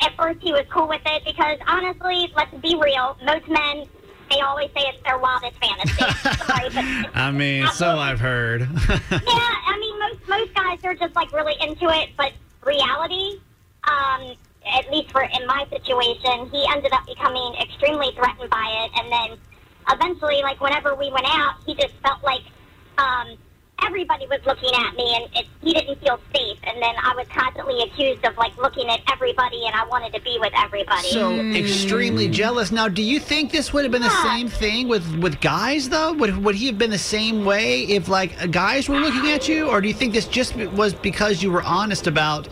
[0.00, 3.86] at first he was cool with it because, honestly, let's be real, most men,
[4.30, 6.44] they always say it's their wildest fantasy.
[6.44, 8.62] Sorry, but I mean, so I've heard.
[8.88, 12.32] yeah, I mean, most most guys are just like really into it, but
[12.64, 13.40] reality,
[13.84, 14.34] um,
[14.64, 19.12] at least for in my situation, he ended up becoming extremely threatened by it, and
[19.12, 19.38] then
[19.88, 22.42] eventually, like whenever we went out, he just felt like
[22.98, 23.36] um,
[23.84, 26.58] everybody was looking at me, and it, he didn't feel safe.
[26.64, 30.20] And then I was constantly accused of like looking at everybody and I wanted to
[30.20, 31.08] be with everybody.
[31.08, 32.72] So extremely jealous.
[32.72, 36.12] Now, do you think this would have been the same thing with with guys though?
[36.14, 39.68] Would would he have been the same way if like guys were looking at you,
[39.68, 42.48] or do you think this just was because you were honest about,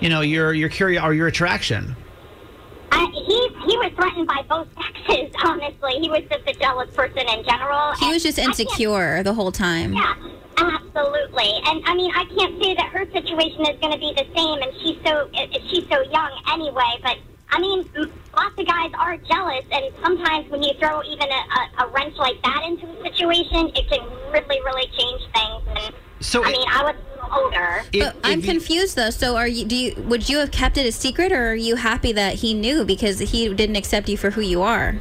[0.00, 1.96] you know, your your curio or your attraction?
[2.92, 3.43] I, he
[3.74, 5.34] he was threatened by both sexes.
[5.44, 7.92] Honestly, he was just a jealous person in general.
[7.98, 9.94] He was just and I can't- insecure the whole time.
[9.94, 10.14] Yeah,
[10.56, 11.50] absolutely.
[11.66, 14.62] And I mean, I can't say that her situation is going to be the same,
[14.62, 15.28] and she's so
[15.68, 16.92] she's so young anyway.
[17.02, 17.18] But
[17.50, 17.84] I mean,
[18.36, 21.42] lots of guys are jealous, and sometimes when you throw even a,
[21.82, 25.62] a, a wrench like that into the situation, it can really, really change things.
[25.82, 26.94] And So I it- mean, I was
[27.32, 27.82] older.
[27.92, 29.10] But I'm confused though.
[29.10, 29.64] So are you?
[29.64, 29.94] Do you?
[30.08, 33.18] Would you have kept it a secret, or are you happy that he knew because
[33.18, 35.00] he didn't accept you for who you are?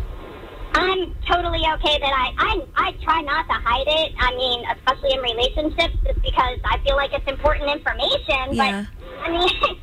[0.76, 4.14] I'm totally okay that I, I I try not to hide it.
[4.20, 8.54] I mean, especially in relationships, just because I feel like it's important information.
[8.56, 8.86] Yeah.
[8.90, 9.50] But I mean,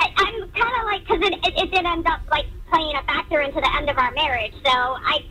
[0.00, 3.02] I, I'm kind of like because it, it it did end up like playing a
[3.04, 4.52] factor into the end of our marriage.
[4.64, 5.24] So I,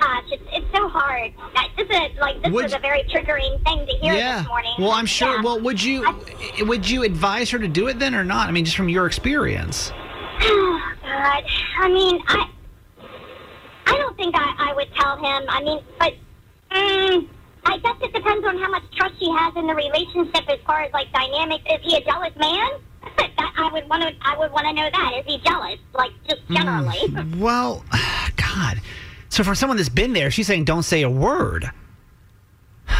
[0.00, 1.32] gosh, it's it's so hard.
[1.76, 4.38] This is like this Would was a very triggering thing to hear yeah.
[4.38, 4.72] this morning.
[4.78, 5.36] Well, I'm sure.
[5.36, 5.42] Yeah.
[5.42, 6.22] Well, would you
[6.60, 8.48] would you advise her to do it then or not?
[8.48, 9.92] I mean, just from your experience.
[10.40, 11.44] Oh, God.
[11.78, 12.48] I mean, I
[13.86, 15.44] I don't think I, I would tell him.
[15.48, 16.14] I mean, but
[16.70, 17.28] mm,
[17.64, 20.82] I guess it depends on how much trust he has in the relationship as far
[20.82, 21.64] as like dynamics.
[21.70, 22.70] Is he a jealous man?
[23.18, 24.12] That I would want to.
[24.22, 25.12] I would want to know that.
[25.18, 25.78] Is he jealous?
[25.92, 26.56] Like just hmm.
[26.56, 26.98] generally.
[27.40, 27.84] Well,
[28.36, 28.80] God.
[29.28, 31.70] So for someone that's been there, she's saying don't say a word.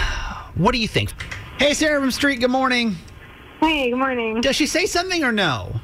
[0.57, 1.11] What do you think?
[1.59, 2.39] Hey, Sarah from Street.
[2.39, 2.95] Good morning.
[3.61, 4.41] Hey, good morning.
[4.41, 5.81] Does she say something or no?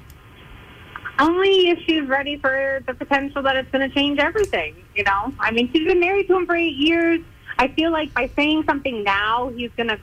[1.19, 4.77] Only if she's ready for the potential that it's going to change everything.
[4.95, 7.21] You know, I mean, she's been married to him for eight years.
[7.59, 9.99] I feel like by saying something now, he's going to.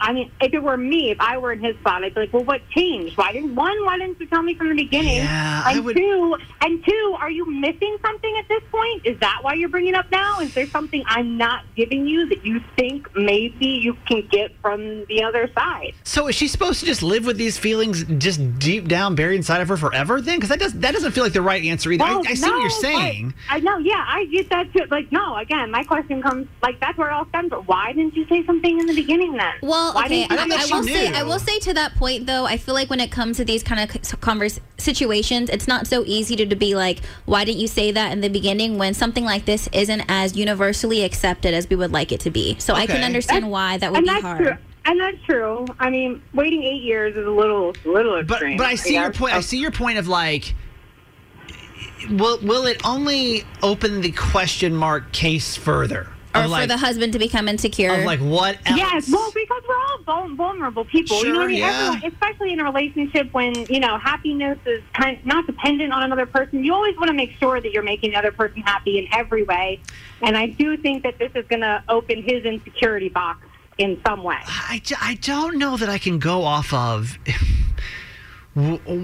[0.00, 2.32] I mean, if it were me, if I were in his spot, I'd be like,
[2.32, 3.16] "Well, what changed?
[3.16, 3.76] Why didn't one?
[3.84, 5.16] Why didn't you tell me from the beginning?
[5.16, 9.02] Yeah, I and would- two, and two, are you missing something at this point?
[9.04, 10.40] Is that why you're bringing up now?
[10.40, 15.04] Is there something I'm not giving you that you think maybe you can get from
[15.06, 15.92] the other side?
[16.04, 19.60] So is she supposed to just live with these feelings just deep down buried inside
[19.60, 20.36] of her forever then?
[20.36, 22.04] Because that, does, that doesn't feel like the right answer either.
[22.04, 23.34] Well, I, I see what you're saying.
[23.50, 24.84] I, I know, yeah, I get that too.
[24.90, 27.64] Like, no, again, my question comes like that's where it all stems from.
[27.64, 29.54] Why didn't you say something in the beginning then?
[29.66, 30.26] Well, okay.
[30.26, 31.08] didn't I, I say will say.
[31.12, 33.62] I will say to that point though, I feel like when it comes to these
[33.62, 37.66] kind of converse situations, it's not so easy to, to be like, why didn't you
[37.68, 41.76] say that in the beginning when something like this isn't as universally accepted as we
[41.76, 42.56] would like it to be.
[42.58, 44.38] So I can understand That's- why that would and be that's hard.
[44.38, 44.56] True.
[44.88, 45.66] And that's true.
[45.80, 48.56] I mean, waiting eight years is a little, little But extreme.
[48.56, 49.34] but but I see you your point.
[49.34, 50.54] I see your point of like,
[52.10, 56.08] will will it only open the question mark case further?
[56.36, 57.92] Or Of for like, the husband to become insecure.
[57.94, 58.78] of like what else?
[58.78, 61.24] Yes, well, because we're all vulnerable people.
[61.24, 61.58] you know what I mean?
[61.58, 61.92] Yeah.
[61.94, 66.02] Everyone, especially in a relationship when, you know, happiness is kind of not dependent on
[66.02, 66.64] another person.
[66.64, 69.42] You always want to make sure that you're making the other person happy in every
[69.42, 69.80] way.
[70.22, 73.46] And I do think that this is going to open his insecurity box
[73.78, 74.38] in some way.
[74.40, 77.18] I, I don't know that I can go off of.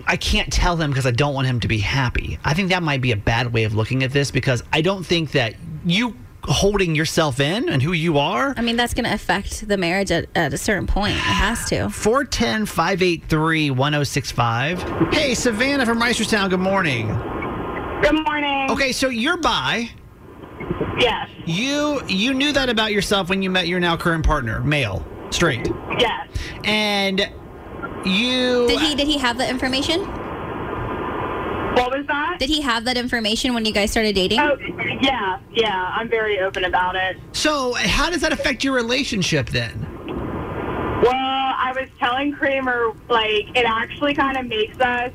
[0.06, 2.38] I can't tell him because I don't want him to be happy.
[2.42, 5.04] I think that might be a bad way of looking at this because I don't
[5.04, 8.54] think that you holding yourself in and who you are.
[8.56, 11.14] I mean, that's going to affect the marriage at, at a certain point.
[11.14, 11.88] It has to.
[11.88, 15.12] 410 583 1065.
[15.12, 17.08] Hey, Savannah from Reisterstown, good morning.
[18.02, 18.70] Good morning.
[18.70, 19.90] Okay, so you're bi.
[20.98, 21.30] Yes.
[21.46, 25.70] You you knew that about yourself when you met your now current partner, male, straight.
[25.98, 26.28] Yes.
[26.64, 27.20] And
[28.04, 30.02] you Did he did he have that information?
[31.74, 32.36] What was that?
[32.38, 34.40] Did he have that information when you guys started dating?
[34.40, 34.56] Oh,
[35.00, 35.92] yeah, yeah.
[35.94, 37.16] I'm very open about it.
[37.32, 39.86] So, how does that affect your relationship then?
[41.02, 45.12] Well, I was telling Kramer, like, it actually kind of makes us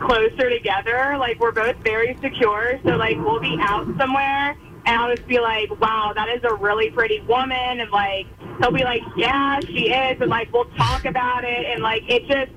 [0.00, 1.16] closer together.
[1.18, 2.80] Like, we're both very secure.
[2.84, 6.54] So, like, we'll be out somewhere, and I'll just be like, wow, that is a
[6.54, 7.80] really pretty woman.
[7.80, 8.26] And, like,
[8.60, 10.20] he'll be like, yeah, she is.
[10.20, 11.66] And, like, we'll talk about it.
[11.66, 12.50] And, like, it just,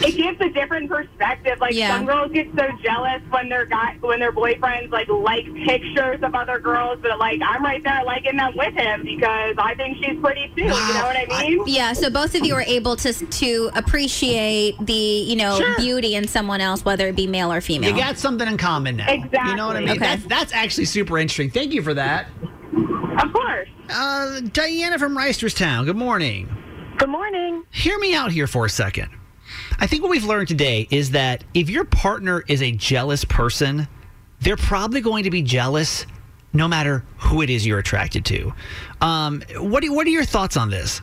[0.00, 1.58] it gives a different perspective.
[1.60, 1.96] Like Yeah.
[1.96, 6.34] some girls get so jealous when their guy when their boyfriends like like pictures of
[6.34, 10.18] other girls, but like I'm right there liking them with him because I think she's
[10.20, 10.62] pretty too.
[10.62, 11.62] You know what I mean?
[11.66, 15.76] Yeah, so both of you are able to to appreciate the you know Sure.
[15.76, 17.90] beauty in someone else, whether it be male or female.
[17.90, 19.10] You got something in common now.
[19.10, 19.50] Exactly.
[19.50, 19.90] You know what I mean?
[19.90, 19.98] Okay.
[19.98, 21.50] That's, that's actually super interesting.
[21.50, 22.26] Thank you for that.
[23.20, 23.68] Of course.
[23.90, 26.48] Uh, Diana from Reisterstown, good morning.
[26.98, 27.64] Good morning.
[27.70, 29.10] Hear me out here for a second.
[29.80, 33.86] I think what we've learned today is that if your partner is a jealous person,
[34.40, 36.04] they're probably going to be jealous
[36.52, 38.52] no matter who it is you're attracted to.
[39.00, 41.00] Um, what, do, what are your thoughts on this?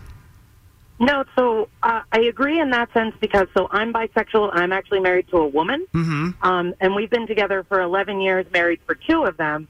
[0.99, 4.49] No, so uh, I agree in that sense because so I'm bisexual.
[4.53, 6.31] I'm actually married to a woman, Mm-hmm.
[6.41, 9.67] um, and we've been together for 11 years, married for two of them.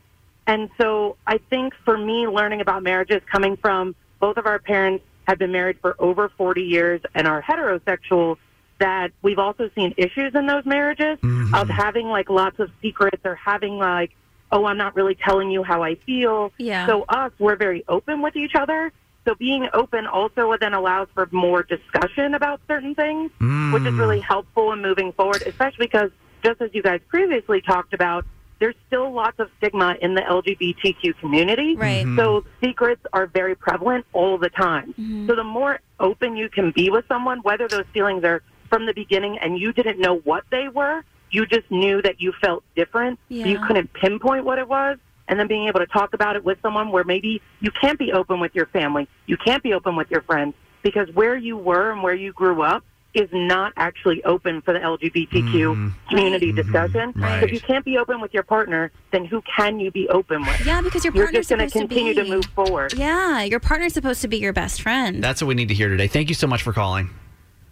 [0.47, 5.03] And so I think for me, learning about marriages coming from both of our parents
[5.28, 8.38] have been married for over 40 years and are heterosexual,
[8.80, 11.17] that we've also seen issues in those marriages
[11.53, 14.11] of having like lots of secrets or having like,
[14.51, 16.51] oh, I'm not really telling you how I feel.
[16.57, 16.86] Yeah.
[16.88, 18.91] So us, we're very open with each other.
[19.26, 23.32] So being open also then allows for more discussion about certain things,
[23.73, 26.11] which is really helpful in moving forward, especially because
[26.43, 28.23] just as you guys previously talked about,
[28.59, 31.76] there's still lots of stigma in the LGBTQ community.
[31.76, 32.05] Right.
[32.05, 32.15] Mhm.
[32.15, 34.93] So secrets are very prevalent all the time.
[34.97, 35.28] Mhm.
[35.28, 38.93] So the more open you can be with someone, whether those feelings are from the
[38.93, 43.20] beginning and you didn't know what they were, you just knew that you felt different.
[43.30, 43.45] Yeah.
[43.45, 44.97] You couldn't pinpoint what it was.
[45.28, 48.13] And then being able to talk about it with someone where maybe you can't be
[48.13, 50.53] open with your family, you can't be open with your friends,
[50.84, 52.84] because where you were and where you grew up
[53.16, 55.89] is not actually open for the LGBTQ mm-hmm.
[56.09, 56.57] community mm-hmm.
[56.57, 57.13] discussion.
[57.16, 57.41] Right.
[57.41, 60.66] If you can't be open with your partner, then who can you be open with?
[60.66, 62.93] Yeah, because your You're partner's just going to supposed continue to move forward.
[62.93, 65.24] Yeah, your partner's supposed to be your best friend.
[65.24, 66.07] That's what we need to hear today.
[66.07, 67.09] Thank you so much for calling.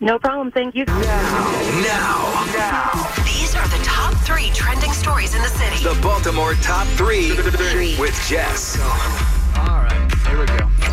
[0.04, 0.52] No problem.
[0.52, 0.84] Thank you.
[0.84, 0.96] Now,
[1.82, 3.14] now, now.
[3.24, 5.82] These are the top three trending stories in the city.
[5.82, 7.30] the Baltimore top three
[7.98, 8.78] with Jess.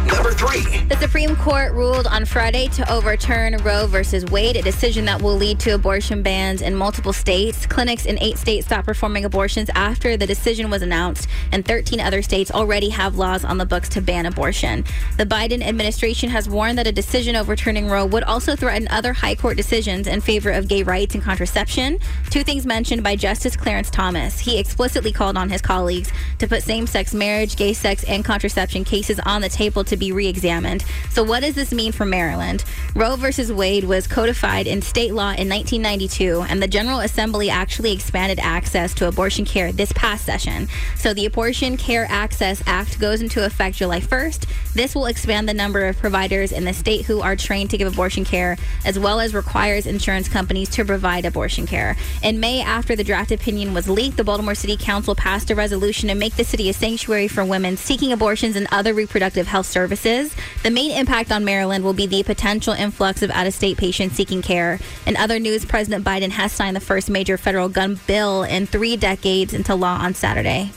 [0.07, 0.85] Number three.
[0.85, 5.37] The Supreme Court ruled on Friday to overturn Roe versus Wade, a decision that will
[5.37, 7.67] lead to abortion bans in multiple states.
[7.67, 12.23] Clinics in eight states stopped performing abortions after the decision was announced, and 13 other
[12.23, 14.85] states already have laws on the books to ban abortion.
[15.19, 19.35] The Biden administration has warned that a decision overturning Roe would also threaten other high
[19.35, 21.99] court decisions in favor of gay rights and contraception.
[22.31, 24.39] Two things mentioned by Justice Clarence Thomas.
[24.39, 28.83] He explicitly called on his colleagues to put same sex marriage, gay sex, and contraception
[28.85, 30.85] cases on the table to be re examined.
[31.11, 32.65] So, what does this mean for Maryland?
[32.95, 37.93] Roe versus Wade was codified in state law in 1992, and the General Assembly actually
[37.93, 40.69] expanded access to abortion care this past session.
[40.97, 44.47] So, the Abortion Care Access Act goes into effect July 1st.
[44.75, 47.93] This will expand the number of providers in the state who are trained to give
[47.93, 51.97] abortion care, as well as requires insurance companies to provide abortion care.
[52.23, 56.09] In May, after the draft opinion was leaked, the Baltimore City Council passed a resolution
[56.09, 59.80] to make the city a sanctuary for women seeking abortions and other reproductive health services.
[59.89, 64.15] The main impact on Maryland will be the potential influx of out of state patients
[64.17, 64.79] seeking care.
[65.07, 68.97] In other news, President Biden has signed the first major federal gun bill in three
[68.97, 70.71] decades into law on Saturday.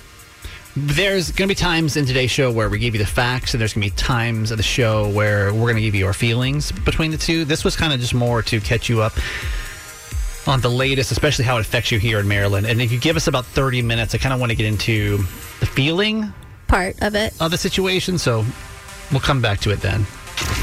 [0.76, 3.62] There's going to be times in today's show where we give you the facts, and
[3.62, 6.14] there's going to be times of the show where we're going to give you our
[6.14, 7.46] feelings between the two.
[7.46, 9.14] This was kind of just more to catch you up
[10.48, 12.66] on the latest, especially how it affects you here in Maryland.
[12.66, 15.18] And if you give us about 30 minutes, I kind of want to get into
[15.60, 16.34] the feeling
[16.68, 17.40] Part of it.
[17.40, 18.18] of the situation.
[18.18, 18.44] So
[19.14, 20.06] we'll come back to it then.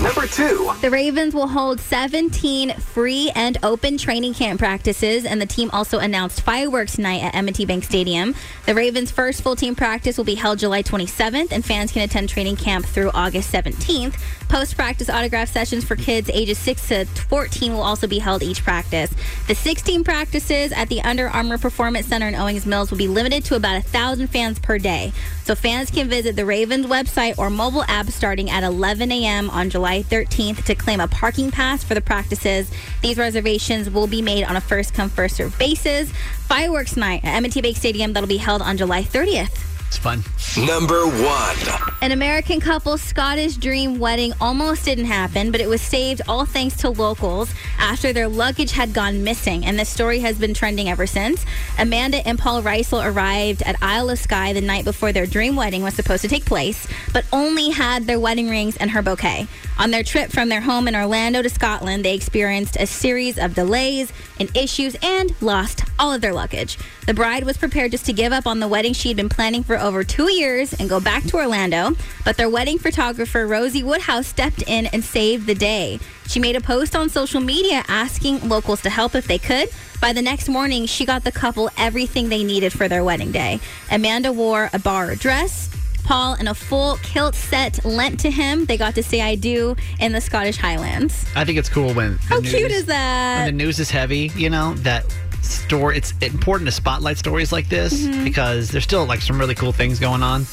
[0.03, 0.73] Number two.
[0.81, 5.99] The Ravens will hold 17 free and open training camp practices, and the team also
[5.99, 8.35] announced fireworks night at M&T Bank Stadium.
[8.65, 12.31] The Ravens' first full team practice will be held July 27th, and fans can attend
[12.31, 14.15] training camp through August 17th.
[14.49, 19.11] Post-practice autograph sessions for kids ages 6 to 14 will also be held each practice.
[19.49, 23.45] The 16 practices at the Under Armour Performance Center in Owings Mills will be limited
[23.45, 25.13] to about 1,000 fans per day.
[25.45, 29.51] So fans can visit the Ravens website or mobile app starting at 11 a.m.
[29.51, 32.71] on July 13th to claim a parking pass for the practices.
[33.03, 36.11] These reservations will be made on a first come first served basis.
[36.47, 39.70] Fireworks night at M&T Bank Stadium that'll be held on July 30th.
[39.91, 40.23] It's fun.
[40.69, 41.57] Number one.
[42.01, 46.77] An American couple's Scottish dream wedding almost didn't happen, but it was saved all thanks
[46.77, 49.67] to locals after their luggage had gone missing.
[49.67, 51.45] And this story has been trending ever since.
[51.77, 55.83] Amanda and Paul Reisel arrived at Isle of Skye the night before their dream wedding
[55.83, 59.49] was supposed to take place, but only had their wedding rings and her bouquet.
[59.77, 63.57] On their trip from their home in Orlando to Scotland, they experienced a series of
[63.57, 66.79] delays and issues and lost all of their luggage.
[67.07, 69.63] The bride was prepared just to give up on the wedding she had been planning
[69.63, 74.27] for over two years and go back to Orlando, but their wedding photographer, Rosie Woodhouse,
[74.27, 76.01] stepped in and saved the day.
[76.27, 79.69] She made a post on social media asking locals to help if they could.
[80.01, 83.61] By the next morning, she got the couple everything they needed for their wedding day.
[83.91, 85.69] Amanda wore a bar dress.
[86.05, 88.65] Paul in a full kilt set lent to him.
[88.67, 91.25] They got to say I do in the Scottish Highlands.
[91.37, 93.45] I think it's cool when How news, cute is that?
[93.47, 94.31] when the news is heavy.
[94.35, 95.05] You know that
[95.43, 95.97] story.
[95.97, 98.25] It's important to spotlight stories like this Mhm.
[98.25, 100.47] because there's still like some really cool things going on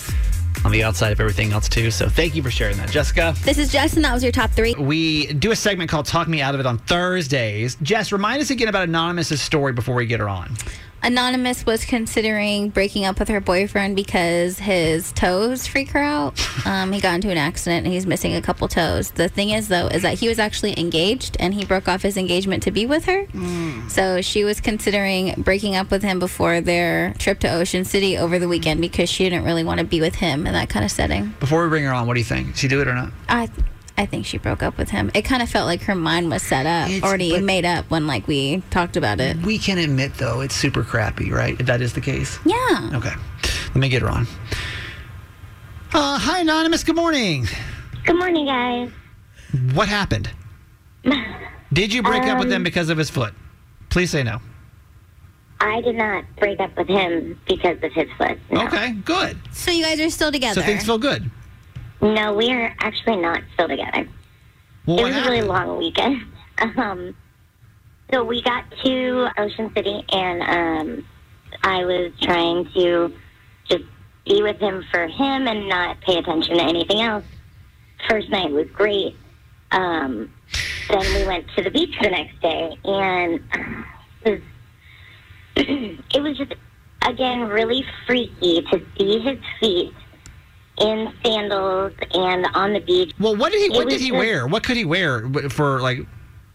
[0.66, 1.91] on the outside of everything else too.
[1.91, 3.36] So thank you for sharing that, Jessica.
[3.43, 4.74] This is Jess, and That was your top three.
[4.76, 7.78] We do a segment called "Talk Me Out of It" on Thursdays.
[7.84, 10.56] Jess, remind us again about Anonymous's story before we get her on.
[11.08, 16.38] Anonymous was considering breaking up with her boyfriend because his toes freak her out.
[16.66, 19.12] Um, he got into an accident and he's missing a couple toes.
[19.12, 22.18] The thing is, though, is that he was actually engaged and he broke off his
[22.18, 23.26] engagement to be with her.
[23.88, 28.38] So she was considering breaking up with him before their trip to Ocean City over
[28.38, 30.91] the weekend because she didn't really want to be with him in that kind of
[30.91, 31.34] setting.
[31.39, 32.58] Before we bring her on, what do you think?
[32.58, 33.14] She do it or not?
[33.30, 33.47] I.
[34.00, 35.10] I think she broke up with him.
[35.16, 38.06] It kind of felt like her mind was set up, It's- already made up when
[38.06, 39.38] like we talked about it.
[39.38, 41.60] We can admit though it's super crappy, right?
[41.60, 42.38] If that is the case.
[42.45, 42.91] Yeah.
[42.93, 43.14] Okay.
[43.70, 44.28] Let me get her on.
[45.93, 46.84] Uh, hi, anonymous.
[46.84, 47.48] Good morning.
[48.06, 48.91] Good morning, guys.
[49.74, 50.30] What happened?
[51.74, 53.34] Did you break up with him Um, because of his foot?
[53.89, 54.39] Please say no.
[55.60, 58.38] I did not break up with him because of his foot.
[58.52, 58.68] No.
[58.68, 59.38] Okay, good.
[59.52, 60.62] So you guys are still together.
[60.62, 61.32] So things feel good.
[62.02, 64.08] No, we are actually not still together.
[64.86, 66.24] Well, it was a really long weekend.
[66.60, 67.16] Um,
[68.12, 71.06] so we got to Ocean City, and um,
[71.62, 73.14] I was trying to
[73.70, 73.84] just
[74.26, 77.26] be with him for him and not pay attention to anything else.
[78.10, 79.16] First night was great.
[79.72, 80.34] Um,
[80.89, 83.43] then we went to the beach the next day, and
[84.24, 84.41] it
[85.56, 85.58] was,
[86.16, 86.54] it was just
[87.06, 89.93] again really freaky to see his feet
[90.80, 93.14] in sandals and on the beach.
[93.20, 93.66] Well, what did he?
[93.68, 94.48] It What did he just- wear?
[94.48, 96.00] What could he wear for like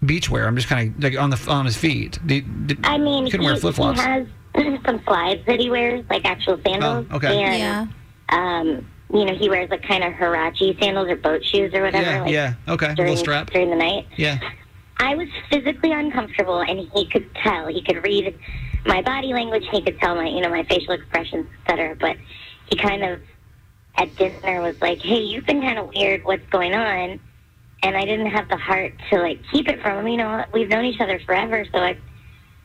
[0.05, 0.47] beach wear?
[0.47, 2.18] I'm just kind of like on the on his feet.
[2.25, 4.01] Did, did, I mean, he couldn't he, wear flip flops.
[4.01, 4.27] he has
[4.87, 7.07] some slides that he wears, like actual sandals.
[7.11, 7.43] Oh, okay.
[7.43, 7.87] And, Yeah.
[8.29, 12.03] Um, you know, he wears like kind of Huarache sandals or boat shoes or whatever.
[12.11, 12.55] Yeah, like, yeah.
[12.68, 13.51] Okay, During, little strap.
[13.51, 14.07] during the night.
[14.16, 14.39] Yeah.
[14.99, 17.66] I was physically uncomfortable, and he could tell.
[17.66, 18.39] He could read
[18.87, 19.64] my body language.
[19.70, 21.97] He could tell my, you know, my facial expressions, etc.
[22.01, 22.16] But
[22.70, 23.20] he kind of
[23.97, 26.24] at dinner was like, "Hey, you've been kind of weird.
[26.24, 27.20] What's going on?"
[27.82, 30.09] And I didn't have the heart to like keep it from him.
[30.09, 31.97] You know, we've known each other forever, so I,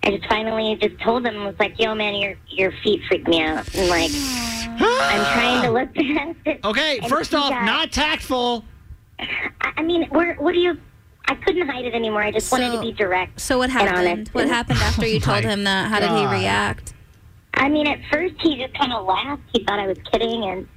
[0.04, 3.42] I just finally just told him, was like, "Yo, man, your your feet freak me
[3.42, 4.12] out." And like,
[4.80, 6.60] I'm trying to look past it.
[6.64, 8.64] Okay, first off, got- not tactful.
[9.20, 10.80] I I mean, where, what do you?
[11.30, 12.22] I couldn't hide it anymore.
[12.22, 13.42] I just wanted to be direct.
[13.42, 13.98] So what happened?
[13.98, 14.34] honest.
[14.34, 15.90] What happened after you oh told him that?
[15.90, 16.94] How did he react?
[17.54, 19.42] I mean, at first he just kind of laughed.
[19.52, 20.68] He thought I was kidding, and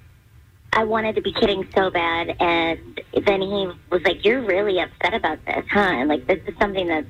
[0.72, 2.36] I wanted to be kidding so bad.
[2.40, 2.78] And
[3.26, 5.80] then he was like, "You're really upset about this, huh?
[5.80, 7.06] And like, this is something that's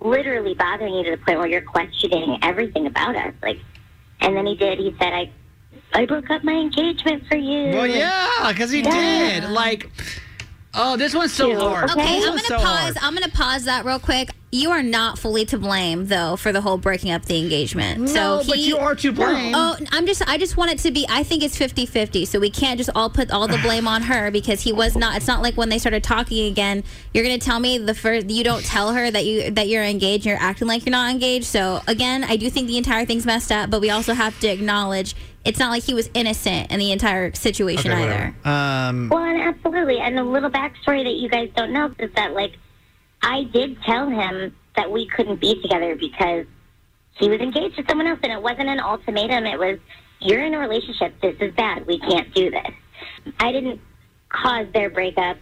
[0.00, 3.60] literally bothering you to the point where you're questioning everything about us." Like,
[4.20, 4.78] and then he did.
[4.78, 5.30] He said, "I,
[5.94, 9.40] I broke up my engagement for you." Well, yeah, because he Yeah.
[9.40, 9.50] did.
[9.50, 9.90] Like,
[10.74, 11.90] oh, this one's so hard.
[11.90, 12.64] Okay, Okay, I'm gonna so pause.
[12.66, 12.96] hard.
[13.02, 14.30] I'm gonna pause that real quick.
[14.54, 18.10] You are not fully to blame though for the whole breaking up the engagement.
[18.10, 19.54] so No, he, but you are to blame.
[19.56, 22.26] Oh, I'm just I just want it to be I think it's 50-50.
[22.26, 25.16] So we can't just all put all the blame on her because he was not
[25.16, 26.84] it's not like when they started talking again,
[27.14, 29.84] you're going to tell me the first you don't tell her that you that you're
[29.84, 31.46] engaged, you're acting like you're not engaged.
[31.46, 34.48] So again, I do think the entire thing's messed up, but we also have to
[34.48, 38.34] acknowledge it's not like he was innocent in the entire situation Okay, either.
[38.44, 39.98] Um, Well, and absolutely.
[39.98, 42.52] And the little backstory that you guys don't know is that, like,
[43.22, 46.46] I did tell him that we couldn't be together because
[47.14, 49.44] he was engaged to someone else, and it wasn't an ultimatum.
[49.46, 49.78] It was,
[50.20, 51.14] you're in a relationship.
[51.20, 51.86] This is bad.
[51.86, 52.70] We can't do this.
[53.38, 53.80] I didn't
[54.28, 55.36] cause their breakup.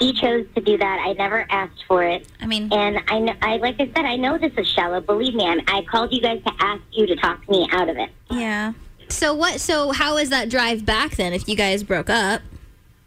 [0.00, 1.04] He chose to do that.
[1.06, 2.26] I never asked for it.
[2.40, 5.00] I mean, And I, know, I like I said, I know this is shallow.
[5.00, 7.96] Believe me, I'm, I called you guys to ask you to talk me out of
[7.96, 8.10] it.
[8.30, 8.72] yeah.
[9.10, 12.40] So what so how is that drive back then if you guys broke up?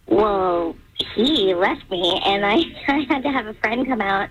[0.05, 0.75] Well,
[1.15, 2.55] he left me, and I,
[2.87, 4.29] I had to have a friend come out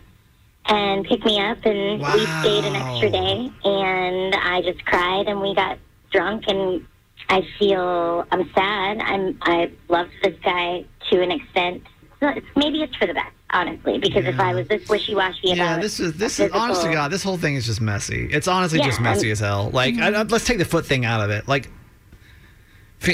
[0.66, 5.40] and pick me up, and we stayed an extra day, and I just cried, and
[5.40, 5.78] we got
[6.10, 6.84] drunk, and
[7.28, 8.98] I feel I'm sad.
[8.98, 11.82] I'm I love this guy to an extent.
[12.20, 15.78] So maybe it's for the best, honestly, because if I was this wishy-washy about yeah,
[15.78, 17.10] this is this is physical- honest to God.
[17.10, 18.28] This whole thing is just messy.
[18.30, 19.70] It's honestly just messy I'm- as hell.
[19.70, 20.16] Like, I, mm-hmm.
[20.16, 21.46] I- let's take the foot thing out of it.
[21.46, 21.70] Like,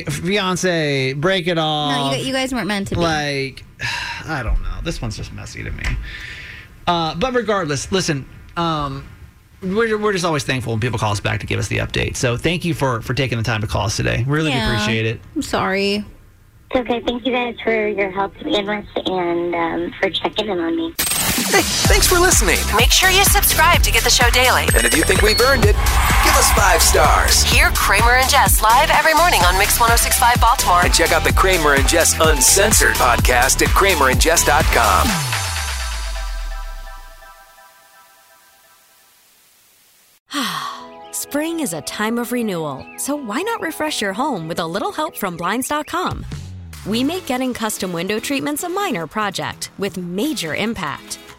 [0.01, 2.13] fiance, break it off.
[2.13, 3.01] No, you, you guys weren't meant to be.
[3.01, 3.65] like
[4.27, 5.85] i don't know this one's just messy to me
[6.87, 9.05] uh, but regardless listen um,
[9.63, 12.17] we're, we're just always thankful when people call us back to give us the update
[12.17, 14.67] so thank you for for taking the time to call us today really Yeah.
[14.73, 16.05] appreciate it I'm sorry.
[16.75, 17.03] It's okay.
[17.07, 20.75] Thank you guys for your help to begin with, and um, for checking in on
[20.75, 20.95] me.
[21.53, 22.57] Hey, thanks for listening.
[22.79, 24.63] Make sure you subscribe to get the show daily.
[24.75, 25.77] And if you think we've earned it,
[26.25, 27.43] give us five stars.
[27.43, 30.81] Hear Kramer and Jess live every morning on Mix 1065 Baltimore.
[30.83, 35.09] And check out the Kramer and Jess Uncensored podcast at kramerandjess.com.
[41.13, 44.91] Spring is a time of renewal, so why not refresh your home with a little
[44.91, 46.25] help from Blinds.com?
[46.87, 51.19] We make getting custom window treatments a minor project with major impact.